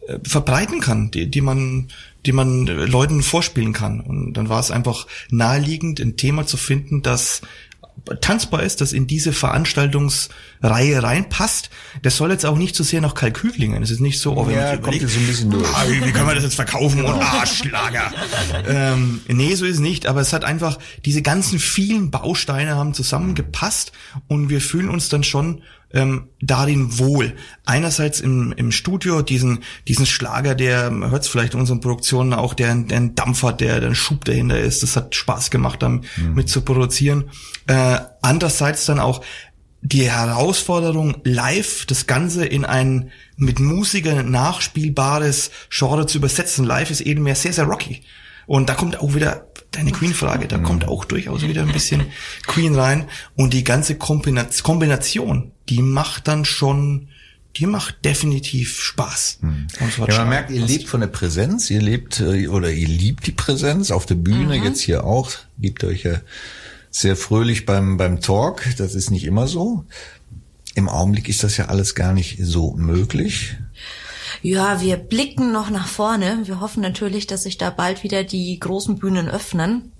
äh, 0.07 0.19
verbreiten 0.23 0.81
kann, 0.81 1.11
die, 1.11 1.29
die 1.29 1.41
man 1.41 1.87
die 2.25 2.31
man 2.31 2.67
äh, 2.67 2.85
Leuten 2.85 3.21
vorspielen 3.21 3.73
kann. 3.73 3.99
Und 3.99 4.33
dann 4.33 4.49
war 4.49 4.59
es 4.59 4.71
einfach 4.71 5.07
naheliegend, 5.29 5.99
ein 5.99 6.17
Thema 6.17 6.45
zu 6.45 6.57
finden, 6.57 7.01
das 7.01 7.41
tanzbar 8.21 8.63
ist, 8.63 8.81
das 8.81 8.91
in 8.91 9.07
diese 9.07 9.31
Veranstaltungsreihe 9.33 11.01
reinpasst. 11.01 11.69
Das 12.01 12.17
soll 12.17 12.31
jetzt 12.31 12.45
auch 12.45 12.57
nicht 12.57 12.75
so 12.75 12.83
sehr 12.83 13.01
nach 13.01 13.15
Kalkül 13.15 13.51
klingen. 13.51 13.81
Es 13.81 13.91
ist 13.91 13.99
nicht 13.99 14.19
so, 14.19 14.35
oh, 14.37 14.47
wenn 14.47 14.55
Ja, 14.55 14.61
man 14.61 14.81
kommt 14.81 14.95
überlegt, 14.95 15.03
jetzt 15.03 15.13
so 15.13 15.19
ein 15.19 15.27
bisschen 15.27 15.49
durch. 15.51 15.67
Ah, 15.73 15.85
wie, 15.87 16.05
wie 16.05 16.11
können 16.11 16.27
wir 16.27 16.35
das 16.35 16.43
jetzt 16.43 16.55
verkaufen 16.55 17.05
und 17.05 17.21
ah, 17.21 17.45
Schlager. 17.45 18.11
ähm, 18.67 19.21
nee, 19.27 19.55
so 19.55 19.65
ist 19.65 19.75
es 19.75 19.79
nicht, 19.79 20.05
aber 20.07 20.21
es 20.21 20.33
hat 20.33 20.43
einfach, 20.43 20.79
diese 21.05 21.21
ganzen 21.21 21.59
vielen 21.59 22.11
Bausteine 22.11 22.75
haben 22.75 22.93
zusammengepasst 22.93 23.91
und 24.27 24.49
wir 24.49 24.61
fühlen 24.61 24.89
uns 24.89 25.09
dann 25.09 25.23
schon 25.23 25.61
ähm, 25.93 26.29
darin 26.41 26.99
wohl. 26.99 27.33
Einerseits 27.65 28.19
im, 28.19 28.53
im 28.57 28.71
Studio 28.71 29.21
diesen, 29.21 29.59
diesen 29.87 30.05
Schlager, 30.05 30.55
der, 30.55 30.91
man 30.91 31.11
hört 31.11 31.23
es 31.23 31.29
vielleicht 31.29 31.53
in 31.53 31.59
unseren 31.59 31.79
Produktionen 31.81 32.33
auch, 32.33 32.53
der, 32.53 32.75
der 32.75 32.97
einen 32.97 33.15
Dampf 33.15 33.43
hat, 33.43 33.61
der, 33.61 33.79
der 33.79 33.89
ein 33.89 33.95
Schub 33.95 34.25
dahinter 34.25 34.59
ist. 34.59 34.83
Das 34.83 34.95
hat 34.95 35.15
Spaß 35.15 35.51
gemacht, 35.51 35.81
damit 35.81 36.05
mit 36.33 36.49
zu 36.49 36.61
produzieren. 36.61 37.29
Äh, 37.67 37.99
andererseits 38.21 38.85
dann 38.85 38.99
auch 38.99 39.23
die 39.85 40.09
Herausforderung, 40.09 41.17
live 41.23 41.85
das 41.85 42.07
Ganze 42.07 42.45
in 42.45 42.65
ein 42.65 43.11
mit 43.35 43.59
Musikern 43.59 44.31
nachspielbares 44.31 45.51
Genre 45.69 46.05
zu 46.05 46.17
übersetzen. 46.17 46.65
Live 46.65 46.89
ist 46.89 47.01
eben 47.01 47.23
mehr 47.23 47.35
sehr, 47.35 47.53
sehr 47.53 47.65
rocky. 47.65 48.01
Und 48.45 48.67
da 48.67 48.73
kommt 48.73 48.99
auch 48.99 49.13
wieder 49.15 49.47
deine 49.71 49.91
Queen-Frage, 49.91 50.47
da 50.47 50.57
kommt 50.57 50.87
auch 50.87 51.05
durchaus 51.05 51.43
wieder 51.43 51.61
ein 51.61 51.71
bisschen 51.71 52.07
Queen 52.45 52.75
rein. 52.75 53.07
Und 53.35 53.53
die 53.53 53.63
ganze 53.63 53.95
Kombina- 53.95 54.61
Kombination, 54.61 55.52
die 55.69 55.81
macht 55.81 56.27
dann 56.27 56.45
schon, 56.45 57.07
die 57.55 57.65
macht 57.65 58.03
definitiv 58.05 58.81
Spaß. 58.81 59.39
Hat 59.41 59.79
Ja, 59.79 59.85
man 59.99 60.11
Spaß. 60.11 60.27
merkt, 60.29 60.51
ihr 60.51 60.65
lebt 60.65 60.87
von 60.87 61.01
der 61.01 61.07
Präsenz, 61.07 61.69
ihr 61.69 61.81
lebt 61.81 62.19
äh, 62.19 62.47
oder 62.47 62.71
ihr 62.71 62.87
liebt 62.87 63.27
die 63.27 63.31
Präsenz 63.31 63.91
auf 63.91 64.05
der 64.05 64.15
Bühne, 64.15 64.55
jetzt 64.55 64.81
hier 64.81 65.03
auch, 65.03 65.31
gebt 65.59 65.83
euch 65.83 66.03
ja 66.03 66.19
sehr 66.91 67.15
fröhlich 67.15 67.65
beim, 67.65 67.97
beim 67.97 68.21
Talk, 68.21 68.63
das 68.77 68.95
ist 68.95 69.09
nicht 69.11 69.23
immer 69.25 69.47
so. 69.47 69.85
Im 70.75 70.89
Augenblick 70.89 71.29
ist 71.29 71.43
das 71.43 71.57
ja 71.57 71.65
alles 71.65 71.93
gar 71.95 72.13
nicht 72.13 72.37
so 72.41 72.73
möglich. 72.75 73.55
Ja, 74.41 74.81
wir 74.81 74.97
blicken 74.97 75.51
noch 75.51 75.69
nach 75.69 75.87
vorne. 75.87 76.41
Wir 76.45 76.59
hoffen 76.59 76.81
natürlich, 76.81 77.27
dass 77.27 77.43
sich 77.43 77.57
da 77.59 77.69
bald 77.69 78.03
wieder 78.03 78.23
die 78.23 78.59
großen 78.59 78.97
Bühnen 78.97 79.29
öffnen. 79.29 79.91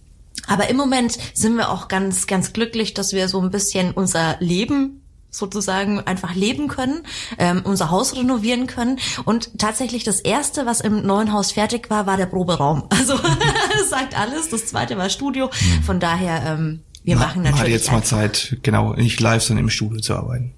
Aber 0.48 0.70
im 0.70 0.78
Moment 0.78 1.18
sind 1.36 1.56
wir 1.56 1.70
auch 1.70 1.88
ganz, 1.88 2.26
ganz 2.26 2.52
glücklich, 2.54 2.96
dass 2.96 3.14
wir 3.14 3.30
so 3.30 3.40
ein 3.40 3.52
bisschen 3.52 3.92
unser 3.92 4.38
Leben 4.40 5.03
sozusagen 5.34 6.00
einfach 6.00 6.36
leben 6.36 6.68
können, 6.68 7.04
ähm, 7.38 7.62
unser 7.66 7.92
Haus 7.92 8.16
renovieren 8.16 8.68
können. 8.68 9.00
Und 9.26 9.60
tatsächlich 9.60 10.04
das 10.04 10.20
erste, 10.20 10.66
was 10.66 10.80
im 10.80 11.06
neuen 11.06 11.34
Haus 11.34 11.52
fertig 11.52 11.90
war, 11.90 12.06
war 12.06 12.16
der 12.18 12.28
Proberaum. 12.28 12.84
Also 13.04 13.18
das 13.18 13.90
sagt 13.90 14.18
alles. 14.18 14.50
Das 14.50 14.68
zweite 14.68 14.98
war 14.98 15.10
Studio. 15.10 15.50
Von 15.86 16.00
daher, 16.00 16.44
ähm, 16.46 16.84
wir 17.04 17.18
machen 17.18 17.42
Man 17.42 17.52
hat 17.52 17.60
natürlich 17.60 17.74
jetzt 17.74 17.92
mal 17.92 18.04
Zeit, 18.04 18.58
genau, 18.64 18.94
nicht 18.94 19.20
live, 19.20 19.44
sondern 19.44 19.66
im 19.66 19.70
Studio 19.70 20.00
zu 20.00 20.16
arbeiten. 20.16 20.54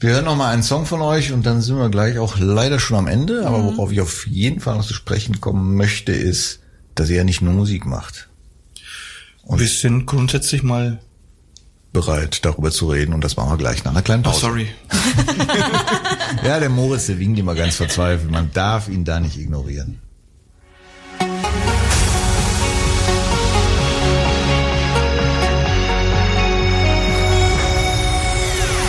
Wir 0.00 0.10
hören 0.10 0.26
noch 0.26 0.36
mal 0.36 0.52
einen 0.52 0.62
Song 0.62 0.84
von 0.84 1.00
euch 1.00 1.32
und 1.32 1.46
dann 1.46 1.62
sind 1.62 1.76
wir 1.76 1.88
gleich 1.88 2.18
auch 2.18 2.38
leider 2.38 2.78
schon 2.78 2.98
am 2.98 3.06
Ende. 3.06 3.46
Aber 3.46 3.64
worauf 3.64 3.90
ich 3.90 4.00
auf 4.00 4.26
jeden 4.26 4.60
Fall 4.60 4.76
noch 4.76 4.84
zu 4.84 4.94
sprechen 4.94 5.40
kommen 5.40 5.74
möchte, 5.74 6.12
ist, 6.12 6.60
dass 6.94 7.08
ihr 7.08 7.16
ja 7.16 7.24
nicht 7.24 7.40
nur 7.40 7.54
Musik 7.54 7.86
macht. 7.86 8.28
Und 9.42 9.60
wir 9.60 9.66
sind 9.66 10.04
grundsätzlich 10.04 10.62
mal, 10.62 10.98
Bereit, 11.98 12.44
darüber 12.44 12.70
zu 12.70 12.88
reden 12.88 13.12
und 13.12 13.24
das 13.24 13.36
machen 13.36 13.50
wir 13.50 13.56
gleich 13.56 13.82
nach 13.82 13.90
einer 13.90 14.02
kleinen 14.02 14.22
oh, 14.24 14.30
Pause. 14.30 14.40
sorry, 14.40 14.68
Ja, 16.44 16.60
der 16.60 16.68
Moritz, 16.68 17.06
der 17.06 17.18
winkt 17.18 17.40
immer 17.40 17.56
ganz 17.56 17.74
verzweifelt. 17.74 18.30
Man 18.30 18.52
darf 18.52 18.88
ihn 18.88 19.04
da 19.04 19.18
nicht 19.18 19.36
ignorieren. 19.36 20.00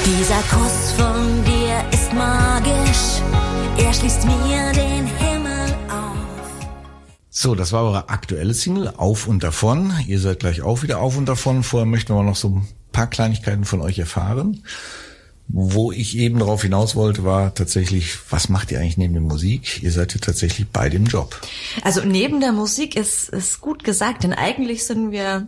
Dieser 0.06 0.42
Kuss 0.52 0.92
von 0.96 1.44
dir 1.46 1.84
ist 1.92 2.14
magisch, 2.14 3.24
er 3.80 3.92
schließt 3.92 4.26
mir 4.26 4.72
den 4.74 5.08
Himmel 5.18 5.74
auf. 5.90 6.16
So, 7.32 7.56
das 7.56 7.72
war 7.72 7.86
eure 7.86 8.10
aktuelle 8.10 8.54
Single, 8.54 8.94
Auf 8.98 9.26
und 9.26 9.42
Davon. 9.42 9.94
Ihr 10.06 10.20
seid 10.20 10.42
gleich 10.42 10.62
auch 10.62 10.84
wieder 10.84 11.00
auf 11.00 11.18
und 11.18 11.26
davon. 11.26 11.64
Vorher 11.64 11.88
möchten 11.88 12.14
wir 12.14 12.22
noch 12.22 12.36
so 12.36 12.50
ein 12.50 12.68
paar 12.92 13.08
Kleinigkeiten 13.08 13.66
von 13.66 13.82
euch 13.82 14.00
erfahren. 14.00 14.64
Wo 15.52 15.92
ich 15.92 16.16
eben 16.16 16.38
darauf 16.38 16.62
hinaus 16.62 16.96
wollte, 16.96 17.24
war 17.24 17.56
tatsächlich, 17.56 18.20
was 18.30 18.50
macht 18.50 18.72
ihr 18.72 18.80
eigentlich 18.80 18.98
neben 18.98 19.14
der 19.14 19.24
Musik? 19.24 19.82
Ihr 19.82 19.92
seid 19.92 20.14
ja 20.14 20.20
tatsächlich 20.22 20.68
bei 20.68 20.90
dem 20.90 21.06
Job. 21.06 21.42
Also 21.82 22.02
neben 22.06 22.40
der 22.40 22.52
Musik 22.52 22.96
ist, 22.96 23.30
ist 23.30 23.60
gut 23.60 23.84
gesagt, 23.84 24.24
denn 24.24 24.34
eigentlich 24.34 24.86
sind 24.86 25.12
wir 25.12 25.48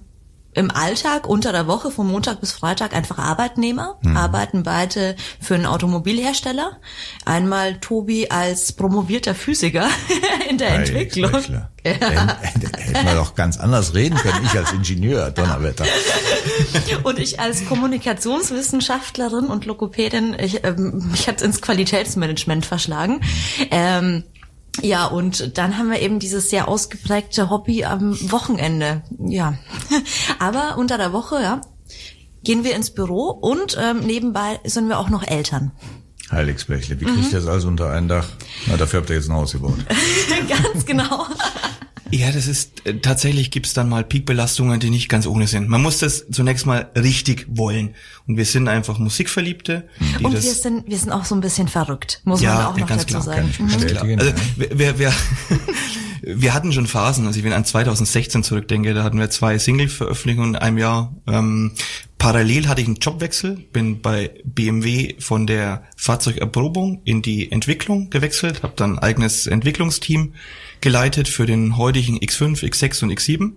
im 0.53 0.69
Alltag 0.71 1.27
unter 1.27 1.51
der 1.51 1.67
Woche 1.67 1.91
von 1.91 2.07
Montag 2.07 2.39
bis 2.41 2.51
Freitag 2.51 2.93
einfach 2.93 3.17
Arbeitnehmer, 3.17 3.97
Mhm. 4.03 4.17
arbeiten 4.17 4.63
beide 4.63 5.15
für 5.39 5.55
einen 5.55 5.65
Automobilhersteller. 5.65 6.77
Einmal 7.25 7.75
Tobi 7.79 8.29
als 8.29 8.71
promovierter 8.73 9.33
Physiker 9.35 9.87
in 10.49 10.57
der 10.57 10.75
Entwicklung. 10.75 11.31
Heilsprechler. 11.33 11.69
Hätten 11.83 12.29
hätten 12.77 13.07
wir 13.07 13.15
doch 13.15 13.33
ganz 13.33 13.57
anders 13.57 13.95
reden 13.95 14.15
können. 14.15 14.45
Ich 14.45 14.51
als 14.55 14.71
Ingenieur, 14.71 15.31
Donnerwetter. 15.31 15.83
Und 17.03 17.17
ich 17.17 17.39
als 17.39 17.65
Kommunikationswissenschaftlerin 17.65 19.45
und 19.45 19.65
Logopädin, 19.65 20.35
ich, 20.39 20.63
ähm, 20.63 21.09
mich 21.11 21.27
hat 21.27 21.41
ins 21.41 21.59
Qualitätsmanagement 21.61 22.65
verschlagen. 22.67 23.21
Ähm, 23.71 24.23
ja, 24.81 25.05
und 25.05 25.57
dann 25.57 25.77
haben 25.77 25.89
wir 25.91 25.99
eben 25.99 26.19
dieses 26.19 26.49
sehr 26.49 26.67
ausgeprägte 26.67 27.49
Hobby 27.49 27.83
am 27.83 28.15
Wochenende. 28.31 29.03
Ja, 29.19 29.55
aber 30.39 30.77
unter 30.77 30.97
der 30.97 31.11
Woche, 31.13 31.41
ja, 31.41 31.61
gehen 32.43 32.63
wir 32.63 32.75
ins 32.75 32.91
Büro 32.91 33.29
und 33.29 33.77
ähm, 33.79 33.99
nebenbei 33.99 34.59
sind 34.63 34.87
wir 34.87 34.97
auch 34.99 35.09
noch 35.09 35.23
Eltern. 35.27 35.71
Heiligsblechle, 36.31 36.99
wie 37.01 37.05
kriegt 37.05 37.17
Mhm. 37.17 37.23
ihr 37.25 37.31
das 37.39 37.47
alles 37.47 37.65
unter 37.65 37.91
ein 37.91 38.07
Dach? 38.07 38.27
Na, 38.67 38.77
dafür 38.77 39.01
habt 39.01 39.09
ihr 39.09 39.17
jetzt 39.17 39.29
ein 39.29 39.35
Haus 39.35 39.51
gebaut. 39.51 39.77
Ganz 40.73 40.85
genau. 40.85 41.25
Ja, 42.11 42.31
das 42.31 42.47
ist 42.47 42.85
äh, 42.85 42.95
tatsächlich 42.95 43.51
gibt's 43.51 43.73
dann 43.73 43.89
mal 43.89 44.03
Peakbelastungen, 44.03 44.79
die 44.79 44.89
nicht 44.89 45.07
ganz 45.09 45.25
ohne 45.27 45.47
sind. 45.47 45.69
Man 45.69 45.81
muss 45.81 45.99
das 45.99 46.25
zunächst 46.29 46.65
mal 46.65 46.89
richtig 46.95 47.45
wollen. 47.49 47.95
Und 48.27 48.37
wir 48.37 48.45
sind 48.45 48.67
einfach 48.67 48.97
Musikverliebte, 48.97 49.87
die 50.19 50.23
Und 50.23 50.33
das 50.33 50.43
wir 50.43 50.53
sind, 50.53 50.87
wir 50.87 50.97
sind 50.97 51.11
auch 51.11 51.25
so 51.25 51.35
ein 51.35 51.41
bisschen 51.41 51.67
verrückt, 51.67 52.21
muss 52.23 52.41
Ja, 52.41 52.55
man 52.55 52.65
auch 52.65 52.75
ja, 52.75 52.81
noch 52.81 52.87
ganz 52.87 53.05
dazu 53.05 53.13
klar, 53.13 53.23
sagen. 53.23 53.51
kann 53.55 53.67
ich 53.69 53.77
bestätigen. 53.77 54.19
Also, 54.19 54.33
wir, 54.57 54.99
wir, 54.99 55.13
wir, 56.21 56.53
hatten 56.53 56.73
schon 56.73 56.87
Phasen, 56.87 57.25
also 57.25 57.37
ich 57.37 57.43
wenn 57.43 57.51
ich 57.51 57.57
an 57.57 57.65
2016 57.65 58.43
zurückdenke, 58.43 58.93
da 58.93 59.03
hatten 59.03 59.17
wir 59.17 59.29
zwei 59.29 59.57
Single-Veröffentlichungen 59.57 60.55
in 60.55 60.61
einem 60.61 60.77
Jahr. 60.77 61.15
Ähm, 61.27 61.71
parallel 62.17 62.67
hatte 62.67 62.81
ich 62.81 62.87
einen 62.87 62.97
Jobwechsel, 62.97 63.57
bin 63.71 64.01
bei 64.01 64.31
BMW 64.43 65.15
von 65.19 65.47
der 65.47 65.83
Fahrzeugerprobung 65.95 67.01
in 67.05 67.21
die 67.21 67.51
Entwicklung 67.51 68.09
gewechselt, 68.09 68.63
habe 68.63 68.73
dann 68.75 68.97
ein 68.97 68.99
eigenes 68.99 69.47
Entwicklungsteam 69.47 70.33
geleitet 70.81 71.27
für 71.27 71.45
den 71.45 71.77
heutigen 71.77 72.17
X5, 72.17 72.63
X6 72.63 73.03
und 73.03 73.11
X7. 73.11 73.53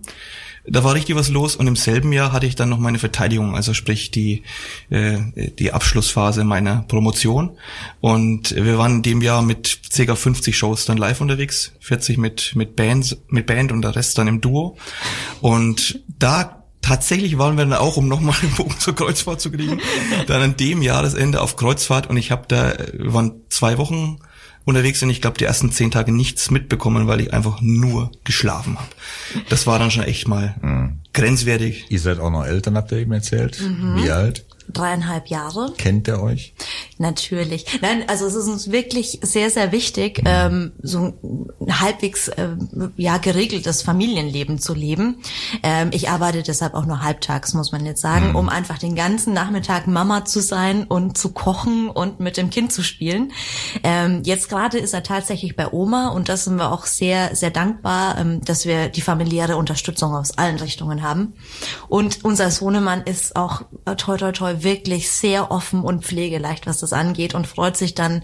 Da 0.67 0.83
war 0.83 0.95
richtig 0.95 1.15
was 1.15 1.29
los 1.29 1.55
und 1.55 1.67
im 1.67 1.75
selben 1.75 2.11
Jahr 2.11 2.31
hatte 2.31 2.47
ich 2.47 2.55
dann 2.55 2.69
noch 2.69 2.79
meine 2.79 2.97
Verteidigung, 2.97 3.55
also 3.55 3.75
sprich 3.75 4.09
die, 4.09 4.41
äh, 4.89 5.19
die 5.59 5.71
Abschlussphase 5.71 6.43
meiner 6.43 6.83
Promotion. 6.87 7.57
Und 8.01 8.55
wir 8.55 8.77
waren 8.77 8.95
in 8.95 9.01
dem 9.03 9.21
Jahr 9.21 9.43
mit 9.43 9.79
ca. 9.95 10.15
50 10.15 10.57
Shows 10.57 10.85
dann 10.85 10.97
live 10.97 11.21
unterwegs, 11.21 11.73
40 11.81 12.17
mit, 12.17 12.55
mit 12.55 12.75
Bands, 12.75 13.17
mit 13.27 13.45
Band 13.45 13.71
und 13.71 13.83
der 13.83 13.95
Rest 13.95 14.17
dann 14.17 14.27
im 14.27 14.41
Duo. 14.41 14.77
Und 15.41 16.01
da 16.07 16.61
Tatsächlich 16.85 17.39
waren 17.39 17.57
wir 17.57 17.65
dann 17.65 17.73
auch, 17.73 17.97
um 17.97 18.07
nochmal 18.07 18.35
den 18.43 18.51
Bogen 18.51 18.77
zur 18.77 18.93
Kreuzfahrt 18.93 19.41
zu 19.41 19.49
kriegen, 19.49 19.81
dann 20.27 20.43
an 20.43 20.55
dem 20.55 20.83
Jahresende 20.83 21.41
auf 21.41 21.55
Kreuzfahrt 21.55 22.07
und 22.07 22.17
ich 22.17 22.29
habe 22.29 22.43
da, 22.47 22.75
waren 22.99 23.41
zwei 23.49 23.79
Wochen 23.79 24.19
unterwegs 24.65 25.01
und 25.03 25.09
ich 25.09 25.21
glaube 25.21 25.37
die 25.37 25.45
ersten 25.45 25.71
zehn 25.71 25.91
Tage 25.91 26.11
nichts 26.11 26.51
mitbekommen, 26.51 27.07
weil 27.07 27.21
ich 27.21 27.33
einfach 27.33 27.61
nur 27.61 28.11
geschlafen 28.23 28.77
habe. 28.77 28.89
Das 29.49 29.67
war 29.67 29.79
dann 29.79 29.91
schon 29.91 30.03
echt 30.03 30.27
mal 30.27 30.55
grenzwertig. 31.13 31.85
Ihr 31.89 31.99
seid 31.99 32.19
auch 32.19 32.31
noch 32.31 32.45
Eltern, 32.45 32.75
habt 32.75 32.91
ihr 32.91 32.97
eben 32.97 33.13
erzählt. 33.13 33.61
Mhm. 33.61 34.03
Wie 34.03 34.11
alt? 34.11 34.45
Dreieinhalb 34.69 35.27
Jahre. 35.27 35.73
Kennt 35.77 36.07
ihr 36.07 36.21
euch? 36.21 36.53
Natürlich. 36.97 37.79
Nein, 37.81 38.03
also 38.07 38.25
es 38.25 38.35
ist 38.35 38.47
uns 38.47 38.71
wirklich 38.71 39.19
sehr, 39.21 39.49
sehr 39.49 39.71
wichtig, 39.71 40.21
ähm, 40.25 40.71
so 40.81 41.13
ein 41.59 41.81
halbwegs 41.81 42.31
ähm, 42.37 42.93
ja 42.95 43.17
geregeltes 43.17 43.81
Familienleben 43.81 44.59
zu 44.59 44.73
leben. 44.73 45.17
Ähm, 45.61 45.89
ich 45.91 46.09
arbeite 46.09 46.41
deshalb 46.41 46.73
auch 46.73 46.85
nur 46.85 47.03
halbtags, 47.03 47.53
muss 47.53 47.71
man 47.71 47.85
jetzt 47.85 48.01
sagen, 48.01 48.35
um 48.35 48.49
einfach 48.49 48.77
den 48.77 48.95
ganzen 48.95 49.33
Nachmittag 49.33 49.87
Mama 49.87 50.25
zu 50.25 50.41
sein 50.41 50.85
und 50.85 51.17
zu 51.17 51.31
kochen 51.31 51.89
und 51.89 52.19
mit 52.19 52.37
dem 52.37 52.49
Kind 52.49 52.71
zu 52.71 52.81
spielen. 52.81 53.33
Ähm, 53.83 54.21
jetzt 54.23 54.49
gerade 54.49 54.77
ist 54.77 54.93
er 54.93 55.03
tatsächlich 55.03 55.55
bei 55.55 55.71
Oma 55.71 56.09
und 56.09 56.29
das 56.29 56.45
sind 56.45 56.57
wir 56.57 56.71
auch 56.71 56.85
sehr, 56.85 57.35
sehr 57.35 57.51
dankbar, 57.51 58.17
ähm, 58.17 58.41
dass 58.43 58.65
wir 58.65 58.89
die 58.89 59.01
familiäre 59.01 59.57
Unterstützung 59.57 60.13
aus 60.15 60.37
allen 60.37 60.57
Richtungen 60.57 61.03
haben. 61.03 61.33
Und 61.87 62.23
unser 62.23 62.51
Sohnemann 62.51 63.03
ist 63.03 63.35
auch 63.35 63.63
äh, 63.85 63.95
toi 63.95 64.17
toi 64.17 64.31
toi 64.31 64.54
wirklich 64.63 65.09
sehr 65.11 65.51
offen 65.51 65.81
und 65.81 66.03
pflegeleicht, 66.05 66.67
was 66.67 66.79
das 66.79 66.93
angeht 66.93 67.33
und 67.35 67.47
freut 67.47 67.77
sich 67.77 67.93
dann 67.95 68.21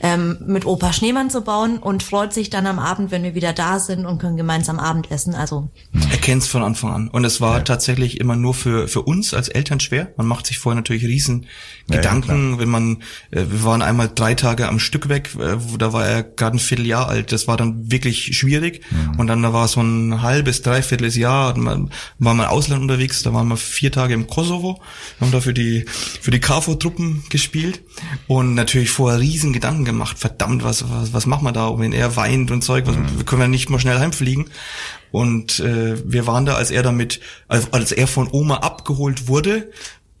ähm, 0.00 0.38
mit 0.46 0.64
Opa 0.66 0.92
Schneemann 0.92 1.30
zu 1.30 1.42
bauen 1.42 1.78
und 1.78 2.02
freut 2.02 2.32
sich 2.32 2.50
dann 2.50 2.66
am 2.66 2.78
Abend, 2.78 3.10
wenn 3.10 3.22
wir 3.22 3.34
wieder 3.34 3.52
da 3.52 3.78
sind 3.78 4.06
und 4.06 4.18
können 4.18 4.36
gemeinsam 4.36 4.78
Abendessen. 4.78 5.34
Also 5.34 5.68
Er 6.10 6.18
kennt's 6.18 6.46
von 6.48 6.62
Anfang 6.62 6.92
an. 6.92 7.08
Und 7.08 7.24
es 7.24 7.40
war 7.40 7.64
tatsächlich 7.64 8.20
immer 8.20 8.36
nur 8.36 8.54
für, 8.54 8.88
für 8.88 9.02
uns 9.02 9.34
als 9.34 9.48
Eltern 9.48 9.80
schwer. 9.80 10.12
Man 10.16 10.26
macht 10.26 10.46
sich 10.46 10.58
vorher 10.58 10.76
natürlich 10.76 11.04
riesen 11.04 11.46
Ja, 11.88 11.96
ja, 11.96 12.00
Gedanken, 12.02 12.58
wenn 12.58 12.68
man, 12.68 13.02
äh, 13.30 13.44
wir 13.48 13.64
waren 13.64 13.82
einmal 13.82 14.10
drei 14.14 14.34
Tage 14.34 14.68
am 14.68 14.78
Stück 14.78 15.08
weg, 15.08 15.30
äh, 15.38 15.56
wo- 15.58 15.76
da 15.76 15.92
war 15.92 16.06
er 16.06 16.22
gerade 16.22 16.56
ein 16.56 16.60
Vierteljahr 16.60 17.08
alt. 17.08 17.32
Das 17.32 17.48
war 17.48 17.56
dann 17.56 17.90
wirklich 17.90 18.36
schwierig. 18.36 18.82
Und 19.18 19.26
dann 19.26 19.42
da 19.42 19.52
war 19.52 19.68
so 19.68 19.80
ein 19.80 20.22
halbes, 20.22 20.62
dreiviertel 20.62 21.02
Jahr, 21.16 21.56
man, 21.58 21.90
war 22.18 22.34
mal 22.34 22.44
im 22.44 22.50
Ausland 22.50 22.82
unterwegs, 22.82 23.22
da 23.22 23.32
waren 23.34 23.48
wir 23.48 23.56
vier 23.56 23.90
Tage 23.90 24.14
im 24.14 24.26
Kosovo, 24.28 24.80
haben 25.20 25.32
da 25.32 25.40
für 25.40 25.52
die, 25.72 25.84
für 25.86 26.30
die 26.30 26.40
KFOR-Truppen 26.40 27.24
gespielt 27.28 27.82
und 28.26 28.54
natürlich 28.54 28.90
vorher 28.90 29.20
riesen 29.20 29.52
Gedanken 29.52 29.84
gemacht. 29.84 30.18
Verdammt, 30.18 30.64
was, 30.64 30.88
was, 30.88 31.12
was 31.12 31.26
machen 31.26 31.44
wir 31.44 31.52
da, 31.52 31.78
wenn 31.78 31.92
er 31.92 32.16
weint 32.16 32.50
und 32.50 32.62
Zeug, 32.62 32.86
was, 32.86 32.96
können 33.26 33.40
wir 33.40 33.48
nicht 33.48 33.70
mal 33.70 33.80
schnell 33.80 33.98
heimfliegen. 33.98 34.46
Und 35.10 35.60
äh, 35.60 35.96
wir 36.10 36.26
waren 36.26 36.46
da, 36.46 36.54
als 36.54 36.70
er 36.70 36.82
damit, 36.82 37.20
als, 37.48 37.72
als 37.72 37.92
er 37.92 38.06
von 38.06 38.28
Oma 38.30 38.58
abgeholt 38.58 39.28
wurde 39.28 39.70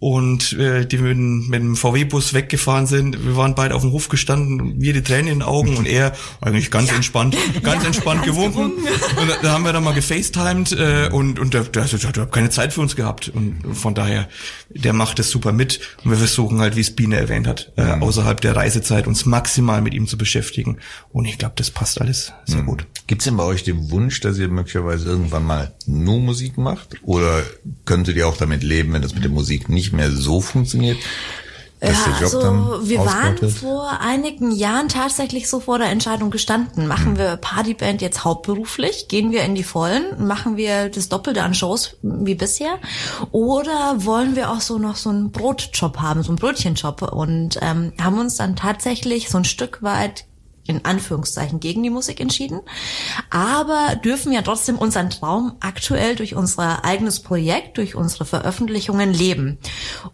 und 0.02 0.54
äh, 0.54 0.84
die 0.84 0.98
mit, 0.98 1.12
dem- 1.16 1.46
mit 1.48 1.60
dem 1.62 1.76
VW-Bus 1.76 2.34
weggefahren 2.34 2.88
sind. 2.88 3.24
Wir 3.24 3.36
waren 3.36 3.54
beide 3.54 3.76
auf 3.76 3.82
dem 3.82 3.92
Hof 3.92 4.08
gestanden, 4.08 4.80
wir 4.80 4.92
die 4.94 5.02
Tränen 5.02 5.28
in 5.28 5.34
den 5.38 5.42
Augen 5.42 5.76
und 5.76 5.86
er 5.86 6.12
eigentlich 6.40 6.72
ganz 6.72 6.90
entspannt, 6.96 7.36
ganz 7.62 7.84
entspannt 7.84 8.24
gewunken. 8.24 8.72
Und 8.72 9.28
da, 9.28 9.36
da 9.40 9.52
haben 9.52 9.64
wir 9.64 9.72
dann 9.72 9.84
mal 9.84 9.94
gefacetimed 9.94 10.72
äh, 10.72 11.08
und, 11.12 11.38
und 11.38 11.54
der, 11.54 11.62
der, 11.62 11.84
der, 11.84 12.10
der 12.10 12.22
hat 12.24 12.32
keine 12.32 12.50
Zeit 12.50 12.72
für 12.72 12.80
uns 12.80 12.96
gehabt. 12.96 13.28
Und 13.28 13.76
von 13.76 13.94
daher, 13.94 14.28
der 14.70 14.92
macht 14.92 15.20
es 15.20 15.30
super 15.30 15.52
mit. 15.52 15.78
Und 16.02 16.10
wir 16.10 16.18
versuchen 16.18 16.58
halt, 16.58 16.74
wie 16.74 16.80
es 16.80 16.96
Biene 16.96 17.14
erwähnt 17.18 17.46
hat, 17.46 17.70
äh, 17.76 17.82
außerhalb 17.82 18.40
der 18.40 18.56
Reisezeit 18.56 19.06
uns 19.06 19.24
maximal 19.24 19.82
mit 19.82 19.94
ihm 19.94 20.08
zu 20.08 20.18
beschäftigen. 20.18 20.78
Und 21.12 21.26
ich 21.26 21.38
glaube, 21.38 21.54
das 21.54 21.70
passt 21.70 22.00
alles 22.00 22.32
sehr 22.46 22.62
gut. 22.62 22.86
Gibt's 23.06 23.26
denn 23.26 23.36
bei 23.36 23.44
euch 23.44 23.62
den 23.62 23.90
Wunsch, 23.92 24.18
dass 24.18 24.36
ihr 24.38 24.48
möglicherweise 24.48 25.06
irgendwann 25.08 25.44
mal 25.44 25.72
nur 25.86 26.18
Musik 26.18 26.58
macht? 26.58 26.96
Oder 27.02 27.42
könntet 27.84 28.16
ihr 28.16 28.26
auch 28.26 28.36
damit 28.36 28.64
leben, 28.64 28.92
wenn 28.94 29.02
das 29.02 29.14
mit 29.14 29.22
der 29.22 29.30
Musik 29.30 29.68
nicht 29.68 29.91
mehr 29.92 30.10
so 30.10 30.40
funktioniert? 30.40 30.98
Dass 31.82 32.06
ja, 32.06 32.12
der 32.12 32.28
Job 32.28 32.44
also 32.44 32.88
wir 32.88 32.98
waren 33.00 33.50
vor 33.50 33.98
einigen 34.00 34.52
Jahren 34.52 34.88
tatsächlich 34.88 35.48
so 35.48 35.58
vor 35.58 35.78
der 35.78 35.88
Entscheidung 35.88 36.30
gestanden. 36.30 36.86
Machen 36.86 37.18
wir 37.18 37.36
Partyband 37.36 38.00
jetzt 38.00 38.22
hauptberuflich? 38.22 39.08
Gehen 39.08 39.32
wir 39.32 39.42
in 39.42 39.56
die 39.56 39.64
Vollen? 39.64 40.24
Machen 40.24 40.56
wir 40.56 40.90
das 40.90 41.08
Doppelte 41.08 41.42
an 41.42 41.54
Shows 41.54 41.96
wie 42.02 42.36
bisher? 42.36 42.78
Oder 43.32 44.04
wollen 44.04 44.36
wir 44.36 44.52
auch 44.52 44.60
so 44.60 44.78
noch 44.78 44.94
so 44.94 45.10
einen 45.10 45.32
Brotjob 45.32 45.98
haben, 45.98 46.22
so 46.22 46.28
einen 46.28 46.38
Brötchenjob? 46.38 47.02
Und 47.02 47.58
ähm, 47.60 47.92
haben 48.00 48.20
uns 48.20 48.36
dann 48.36 48.54
tatsächlich 48.54 49.28
so 49.28 49.38
ein 49.38 49.44
Stück 49.44 49.82
weit 49.82 50.26
in 50.64 50.84
Anführungszeichen 50.84 51.58
gegen 51.58 51.82
die 51.82 51.90
Musik 51.90 52.20
entschieden, 52.20 52.60
aber 53.30 53.96
dürfen 53.96 54.32
ja 54.32 54.42
trotzdem 54.42 54.76
unseren 54.78 55.10
Traum 55.10 55.54
aktuell 55.60 56.14
durch 56.14 56.34
unser 56.34 56.84
eigenes 56.84 57.20
Projekt, 57.20 57.78
durch 57.78 57.94
unsere 57.94 58.24
Veröffentlichungen 58.24 59.12
leben. 59.12 59.58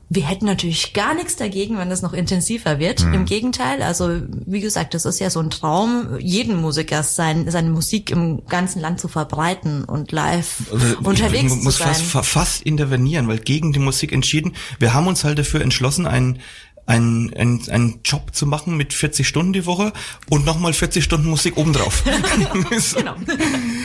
Wir 0.08 0.24
hätten 0.26 0.46
natürlich 0.46 0.94
gar 0.94 1.14
nichts 1.14 1.36
dagegen, 1.36 1.76
wenn 1.78 1.90
das 1.90 2.00
noch 2.02 2.12
intensiver 2.14 2.78
wird. 2.78 3.02
Im 3.02 3.26
Gegenteil, 3.26 3.82
also 3.82 4.10
wie 4.46 4.60
gesagt, 4.60 4.94
das 4.94 5.04
ist 5.04 5.18
ja 5.18 5.28
so 5.30 5.40
ein 5.40 5.50
Traum 5.50 6.16
jeden 6.18 6.56
Musikers, 6.60 7.14
sein, 7.14 7.50
seine 7.50 7.70
Musik 7.70 8.10
im 8.10 8.46
ganzen 8.46 8.80
Land 8.80 9.00
zu 9.00 9.08
verbreiten 9.08 9.84
und 9.84 10.12
live 10.12 10.62
Also, 10.72 10.96
unterwegs 11.04 11.54
muss 11.56 11.76
zu 11.76 11.82
sein. 11.82 11.88
fast, 11.88 12.02
fa- 12.02 12.22
fast 12.22 12.62
intervenieren, 12.62 13.28
weil 13.28 13.38
gegen 13.38 13.72
die 13.72 13.78
Musik 13.80 14.12
entschieden. 14.12 14.54
Wir 14.78 14.94
haben 14.94 15.06
uns 15.08 15.24
halt 15.24 15.38
dafür 15.38 15.60
entschlossen, 15.60 16.06
ein 16.06 16.38
einen, 16.88 17.32
einen, 17.34 17.68
einen 17.68 18.00
Job 18.04 18.34
zu 18.34 18.46
machen 18.46 18.76
mit 18.76 18.94
40 18.94 19.28
Stunden 19.28 19.52
die 19.52 19.66
Woche 19.66 19.92
und 20.30 20.46
nochmal 20.46 20.72
40 20.72 21.04
Stunden 21.04 21.28
Musik 21.28 21.56
obendrauf. 21.56 22.02
Genau. 22.98 23.14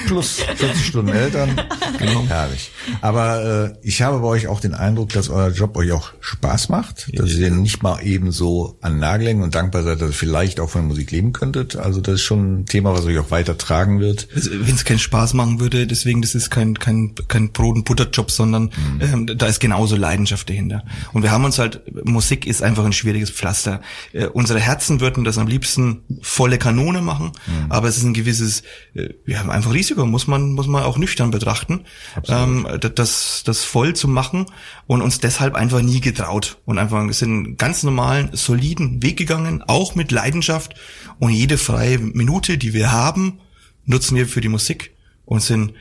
Plus 0.08 0.42
40 0.56 0.86
Stunden 0.86 1.12
Eltern. 1.12 1.60
Genau. 2.00 2.26
Herrlich. 2.28 2.72
Aber 3.02 3.74
äh, 3.84 3.88
ich 3.88 4.02
habe 4.02 4.20
bei 4.20 4.28
euch 4.28 4.48
auch 4.48 4.60
den 4.60 4.74
Eindruck, 4.74 5.10
dass 5.10 5.30
euer 5.30 5.50
Job 5.50 5.76
euch 5.78 5.92
auch 5.92 6.12
Spaß 6.22 6.70
macht, 6.70 7.10
dass 7.18 7.32
ihr 7.34 7.52
nicht 7.52 7.84
mal 7.84 8.02
eben 8.02 8.32
so 8.32 8.78
an 8.82 9.00
Nagel 9.00 9.28
hängen 9.28 9.44
und 9.44 9.56
dankbar 9.56 9.84
seid, 9.84 10.02
dass 10.02 10.10
ihr 10.10 10.14
vielleicht 10.14 10.60
auch 10.60 10.70
von 10.70 10.88
Musik 10.88 11.12
leben 11.12 11.34
könntet. 11.34 11.76
Also 11.76 12.02
das 12.02 12.16
ist 12.16 12.22
schon 12.24 12.62
ein 12.62 12.66
Thema, 12.66 12.94
was 12.94 13.06
euch 13.06 13.18
auch 13.20 13.32
weiter 13.32 13.58
tragen 13.58 14.00
wird. 14.00 14.28
Also, 14.34 14.52
Wenn 14.52 14.76
es 14.76 14.86
keinen 14.86 15.00
Spaß 15.00 15.34
machen 15.34 15.60
würde, 15.60 15.88
deswegen, 15.88 16.22
das 16.22 16.36
ist 16.36 16.50
kein, 16.50 16.80
kein, 16.80 17.14
kein 17.28 17.52
Brot- 17.52 17.76
und 17.76 17.86
Butterjob, 17.86 18.32
sondern 18.32 18.72
ähm, 19.00 19.28
da 19.28 19.48
ist 19.48 19.60
genauso 19.60 19.96
Leidenschaft 19.96 20.50
dahinter. 20.50 20.84
Und 21.12 21.24
wir 21.24 21.32
haben 21.32 21.46
uns 21.46 21.60
halt, 21.60 21.82
Musik 22.06 22.46
ist 22.46 22.64
einfach 22.64 22.86
ein 22.86 22.93
schwieriges 22.94 23.30
Pflaster. 23.32 23.82
Äh, 24.14 24.28
unsere 24.28 24.60
Herzen 24.60 25.00
würden 25.02 25.24
das 25.24 25.38
am 25.38 25.48
liebsten 25.48 26.04
volle 26.22 26.58
Kanone 26.58 27.02
machen, 27.02 27.32
aber 27.70 27.88
es 27.88 27.98
ist 27.98 28.04
ein 28.04 28.14
gewisses, 28.14 28.64
äh, 28.94 29.10
wir 29.26 29.40
haben 29.40 29.50
einfach 29.50 29.74
Risiko, 29.74 30.06
muss 30.06 30.28
man, 30.28 30.54
muss 30.54 30.68
man 30.68 30.84
auch 30.84 30.98
nüchtern 30.98 31.32
betrachten, 31.32 31.82
ähm, 32.28 32.68
da- 32.80 32.90
das, 32.90 33.44
das 33.46 33.64
voll 33.64 33.96
zu 33.96 34.08
machen 34.08 34.46
und 34.88 35.02
uns 35.02 35.20
deshalb 35.20 35.56
einfach 35.56 35.82
nie 35.82 36.00
getraut 36.02 36.58
und 36.66 36.78
einfach 36.78 37.12
sind 37.14 37.58
ganz 37.58 37.84
normalen, 37.84 38.30
soliden 38.34 39.02
Weg 39.04 39.18
gegangen, 39.18 39.64
auch 39.68 39.96
mit 39.96 40.12
Leidenschaft 40.12 40.76
und 41.20 41.32
jede 41.32 41.58
freie 41.58 42.00
Minute, 42.00 42.58
die 42.58 42.74
wir 42.74 42.92
haben, 42.92 43.40
nutzen 43.86 44.16
wir 44.16 44.28
für 44.28 44.42
die 44.42 44.50
Musik 44.50 44.92
und 45.26 45.42
sind 45.42 45.74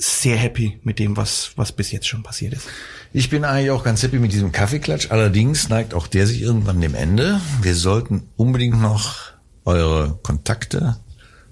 sehr 0.00 0.36
happy 0.36 0.80
mit 0.82 0.98
dem, 0.98 1.16
was, 1.16 1.52
was 1.56 1.72
bis 1.72 1.92
jetzt 1.92 2.08
schon 2.08 2.22
passiert 2.22 2.54
ist. 2.54 2.66
Ich 3.12 3.28
bin 3.28 3.44
eigentlich 3.44 3.70
auch 3.70 3.84
ganz 3.84 4.02
happy 4.02 4.18
mit 4.18 4.32
diesem 4.32 4.50
Kaffeeklatsch. 4.50 5.10
Allerdings 5.10 5.68
neigt 5.68 5.94
auch 5.94 6.06
der 6.06 6.26
sich 6.26 6.40
irgendwann 6.40 6.80
dem 6.80 6.94
Ende. 6.94 7.40
Wir 7.60 7.74
sollten 7.74 8.28
unbedingt 8.36 8.80
noch 8.80 9.32
eure 9.64 10.18
Kontakte 10.22 10.96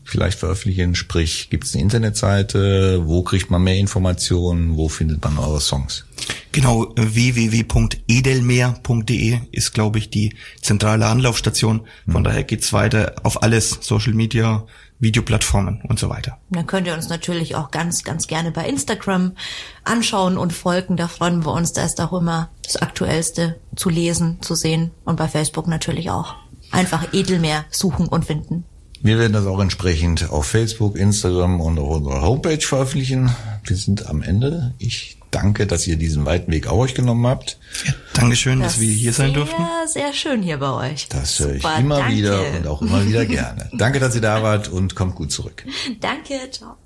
vielleicht 0.08 0.38
veröffentlichen. 0.38 0.94
Sprich, 0.94 1.50
gibt 1.50 1.64
es 1.64 1.74
eine 1.74 1.82
Internetseite? 1.82 3.06
Wo 3.06 3.22
kriegt 3.22 3.50
man 3.50 3.62
mehr 3.62 3.76
Informationen? 3.76 4.74
Wo 4.76 4.88
findet 4.88 5.22
man 5.22 5.36
eure 5.38 5.60
Songs? 5.60 6.06
Genau, 6.52 6.94
www.edelmeer.de 6.96 9.40
ist, 9.52 9.74
glaube 9.74 9.98
ich, 9.98 10.08
die 10.08 10.34
zentrale 10.62 11.04
Anlaufstation. 11.06 11.82
Von 12.10 12.24
daher 12.24 12.44
geht's 12.44 12.72
weiter 12.72 13.16
auf 13.22 13.42
alles, 13.42 13.80
Social 13.82 14.14
Media, 14.14 14.66
Videoplattformen 15.00 15.82
und 15.88 15.98
so 15.98 16.08
weiter. 16.08 16.38
Dann 16.50 16.66
könnt 16.66 16.86
ihr 16.86 16.94
uns 16.94 17.08
natürlich 17.08 17.54
auch 17.54 17.70
ganz, 17.70 18.02
ganz 18.04 18.26
gerne 18.26 18.50
bei 18.50 18.66
Instagram 18.68 19.32
anschauen 19.84 20.38
und 20.38 20.52
folgen. 20.52 20.96
Da 20.96 21.08
freuen 21.08 21.44
wir 21.44 21.52
uns. 21.52 21.72
Da 21.72 21.84
ist 21.84 22.00
auch 22.00 22.12
immer 22.12 22.50
das 22.64 22.76
Aktuellste 22.76 23.58
zu 23.76 23.88
lesen, 23.88 24.38
zu 24.40 24.54
sehen. 24.54 24.90
Und 25.04 25.16
bei 25.16 25.28
Facebook 25.28 25.68
natürlich 25.68 26.10
auch. 26.10 26.34
Einfach 26.70 27.12
Edelmeer 27.12 27.64
suchen 27.70 28.08
und 28.08 28.24
finden. 28.24 28.64
Wir 29.00 29.18
werden 29.18 29.32
das 29.32 29.46
auch 29.46 29.60
entsprechend 29.60 30.28
auf 30.30 30.46
Facebook, 30.46 30.98
Instagram 30.98 31.60
und 31.60 31.78
auf 31.78 31.88
unserer 31.88 32.22
Homepage 32.22 32.60
veröffentlichen. 32.60 33.30
Wir 33.64 33.76
sind 33.76 34.06
am 34.06 34.22
Ende. 34.22 34.74
Ich 34.78 35.17
danke, 35.30 35.66
dass 35.66 35.86
ihr 35.86 35.96
diesen 35.96 36.24
weiten 36.24 36.50
Weg 36.52 36.66
auf 36.66 36.78
euch 36.78 36.94
genommen 36.94 37.26
habt. 37.26 37.58
Ja, 37.84 37.92
Dankeschön, 38.14 38.60
dass 38.60 38.80
wir 38.80 38.90
hier 38.90 39.12
sein 39.12 39.28
sehr, 39.28 39.34
durften. 39.36 39.62
Sehr 39.86 40.12
schön 40.12 40.42
hier 40.42 40.58
bei 40.58 40.90
euch. 40.90 41.08
Das 41.08 41.38
höre 41.38 41.54
ich 41.54 41.62
Super, 41.62 41.78
immer 41.78 41.98
danke. 41.98 42.16
wieder 42.16 42.52
und 42.56 42.66
auch 42.66 42.82
immer 42.82 43.06
wieder 43.06 43.26
gerne. 43.26 43.70
Danke, 43.78 44.00
dass 44.00 44.14
ihr 44.14 44.20
da 44.20 44.42
wart 44.42 44.68
und 44.68 44.94
kommt 44.94 45.14
gut 45.14 45.30
zurück. 45.32 45.64
Danke, 46.00 46.50
ciao. 46.50 46.76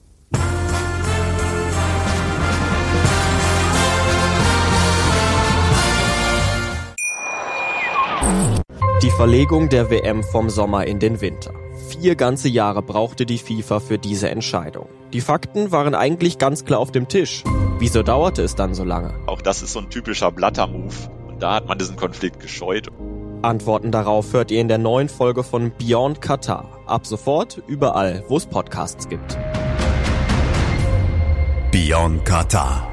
Die 9.02 9.10
Verlegung 9.10 9.68
der 9.68 9.90
WM 9.90 10.22
vom 10.22 10.48
Sommer 10.48 10.86
in 10.86 11.00
den 11.00 11.20
Winter. 11.20 11.52
Vier 11.88 12.14
ganze 12.14 12.48
Jahre 12.48 12.82
brauchte 12.82 13.26
die 13.26 13.38
FIFA 13.38 13.80
für 13.80 13.98
diese 13.98 14.30
Entscheidung. 14.30 14.88
Die 15.12 15.20
Fakten 15.20 15.72
waren 15.72 15.94
eigentlich 15.94 16.38
ganz 16.38 16.64
klar 16.64 16.78
auf 16.78 16.92
dem 16.92 17.08
Tisch. 17.08 17.42
Wieso 17.82 18.04
dauerte 18.04 18.42
es 18.42 18.54
dann 18.54 18.74
so 18.74 18.84
lange? 18.84 19.12
Auch 19.26 19.42
das 19.42 19.60
ist 19.60 19.72
so 19.72 19.80
ein 19.80 19.90
typischer 19.90 20.30
Blatter-Move. 20.30 20.94
Und 21.26 21.42
da 21.42 21.56
hat 21.56 21.66
man 21.66 21.78
diesen 21.78 21.96
Konflikt 21.96 22.38
gescheut. 22.38 22.86
Antworten 23.42 23.90
darauf 23.90 24.32
hört 24.32 24.52
ihr 24.52 24.60
in 24.60 24.68
der 24.68 24.78
neuen 24.78 25.08
Folge 25.08 25.42
von 25.42 25.72
Beyond 25.76 26.22
Qatar. 26.22 26.78
Ab 26.86 27.08
sofort 27.08 27.60
überall, 27.66 28.22
wo 28.28 28.36
es 28.36 28.46
Podcasts 28.46 29.08
gibt. 29.08 29.36
Beyond 31.72 32.24
Qatar. 32.24 32.86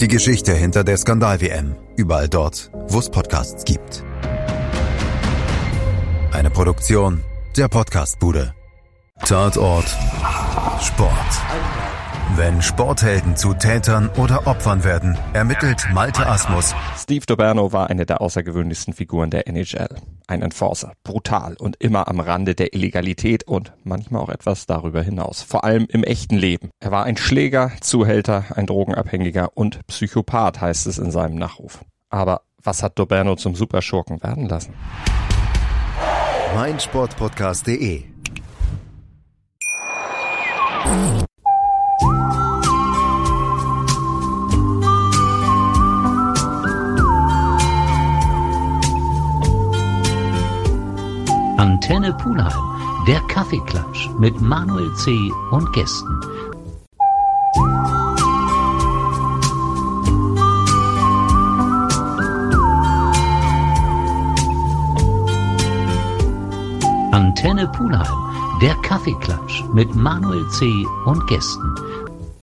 Die 0.00 0.08
Geschichte 0.08 0.54
hinter 0.54 0.82
der 0.82 0.96
Skandal-WM. 0.96 1.76
Überall 1.94 2.28
dort, 2.28 2.72
wo 2.88 2.98
es 2.98 3.08
Podcasts 3.08 3.64
gibt. 3.64 4.02
Eine 6.32 6.50
Produktion 6.50 7.22
der 7.56 7.68
Podcastbude. 7.68 8.54
Tatort 9.24 9.86
Sport. 10.80 11.85
Wenn 12.36 12.60
Sporthelden 12.60 13.34
zu 13.34 13.54
Tätern 13.54 14.10
oder 14.18 14.46
Opfern 14.46 14.84
werden, 14.84 15.16
ermittelt 15.32 15.88
Malte 15.94 16.26
Asmus 16.26 16.74
Steve 16.98 17.24
Doberno 17.24 17.72
war 17.72 17.88
eine 17.88 18.04
der 18.04 18.20
außergewöhnlichsten 18.20 18.92
Figuren 18.92 19.30
der 19.30 19.48
NHL. 19.48 19.88
Ein 20.26 20.42
Enforcer, 20.42 20.92
brutal 21.02 21.56
und 21.58 21.76
immer 21.82 22.08
am 22.08 22.20
Rande 22.20 22.54
der 22.54 22.74
Illegalität 22.74 23.44
und 23.44 23.72
manchmal 23.84 24.20
auch 24.20 24.28
etwas 24.28 24.66
darüber 24.66 25.02
hinaus. 25.02 25.40
Vor 25.40 25.64
allem 25.64 25.86
im 25.88 26.04
echten 26.04 26.36
Leben. 26.36 26.68
Er 26.78 26.90
war 26.90 27.04
ein 27.04 27.16
Schläger, 27.16 27.72
Zuhälter, 27.80 28.44
ein 28.54 28.66
Drogenabhängiger 28.66 29.56
und 29.56 29.86
Psychopath, 29.86 30.60
heißt 30.60 30.86
es 30.88 30.98
in 30.98 31.10
seinem 31.10 31.36
Nachruf. 31.36 31.86
Aber 32.10 32.42
was 32.62 32.82
hat 32.82 32.98
Doberno 32.98 33.36
zum 33.36 33.54
Superschurken 33.54 34.22
werden 34.22 34.46
lassen? 34.46 34.74
meinsportpodcast.de. 36.54 38.04
Antenne 51.58 52.12
Pulheim, 52.12 52.52
der 53.06 53.20
Kaffeeklatsch 53.28 54.10
mit 54.18 54.38
Manuel 54.42 54.92
C. 54.96 55.32
und 55.50 55.72
Gästen. 55.72 56.20
Antenne 67.12 67.66
Pulheim, 67.68 68.04
der 68.60 68.74
Kaffeeklatsch 68.82 69.64
mit 69.72 69.94
Manuel 69.94 70.46
C. 70.50 70.86
und 71.06 71.26
Gästen. 71.26 71.74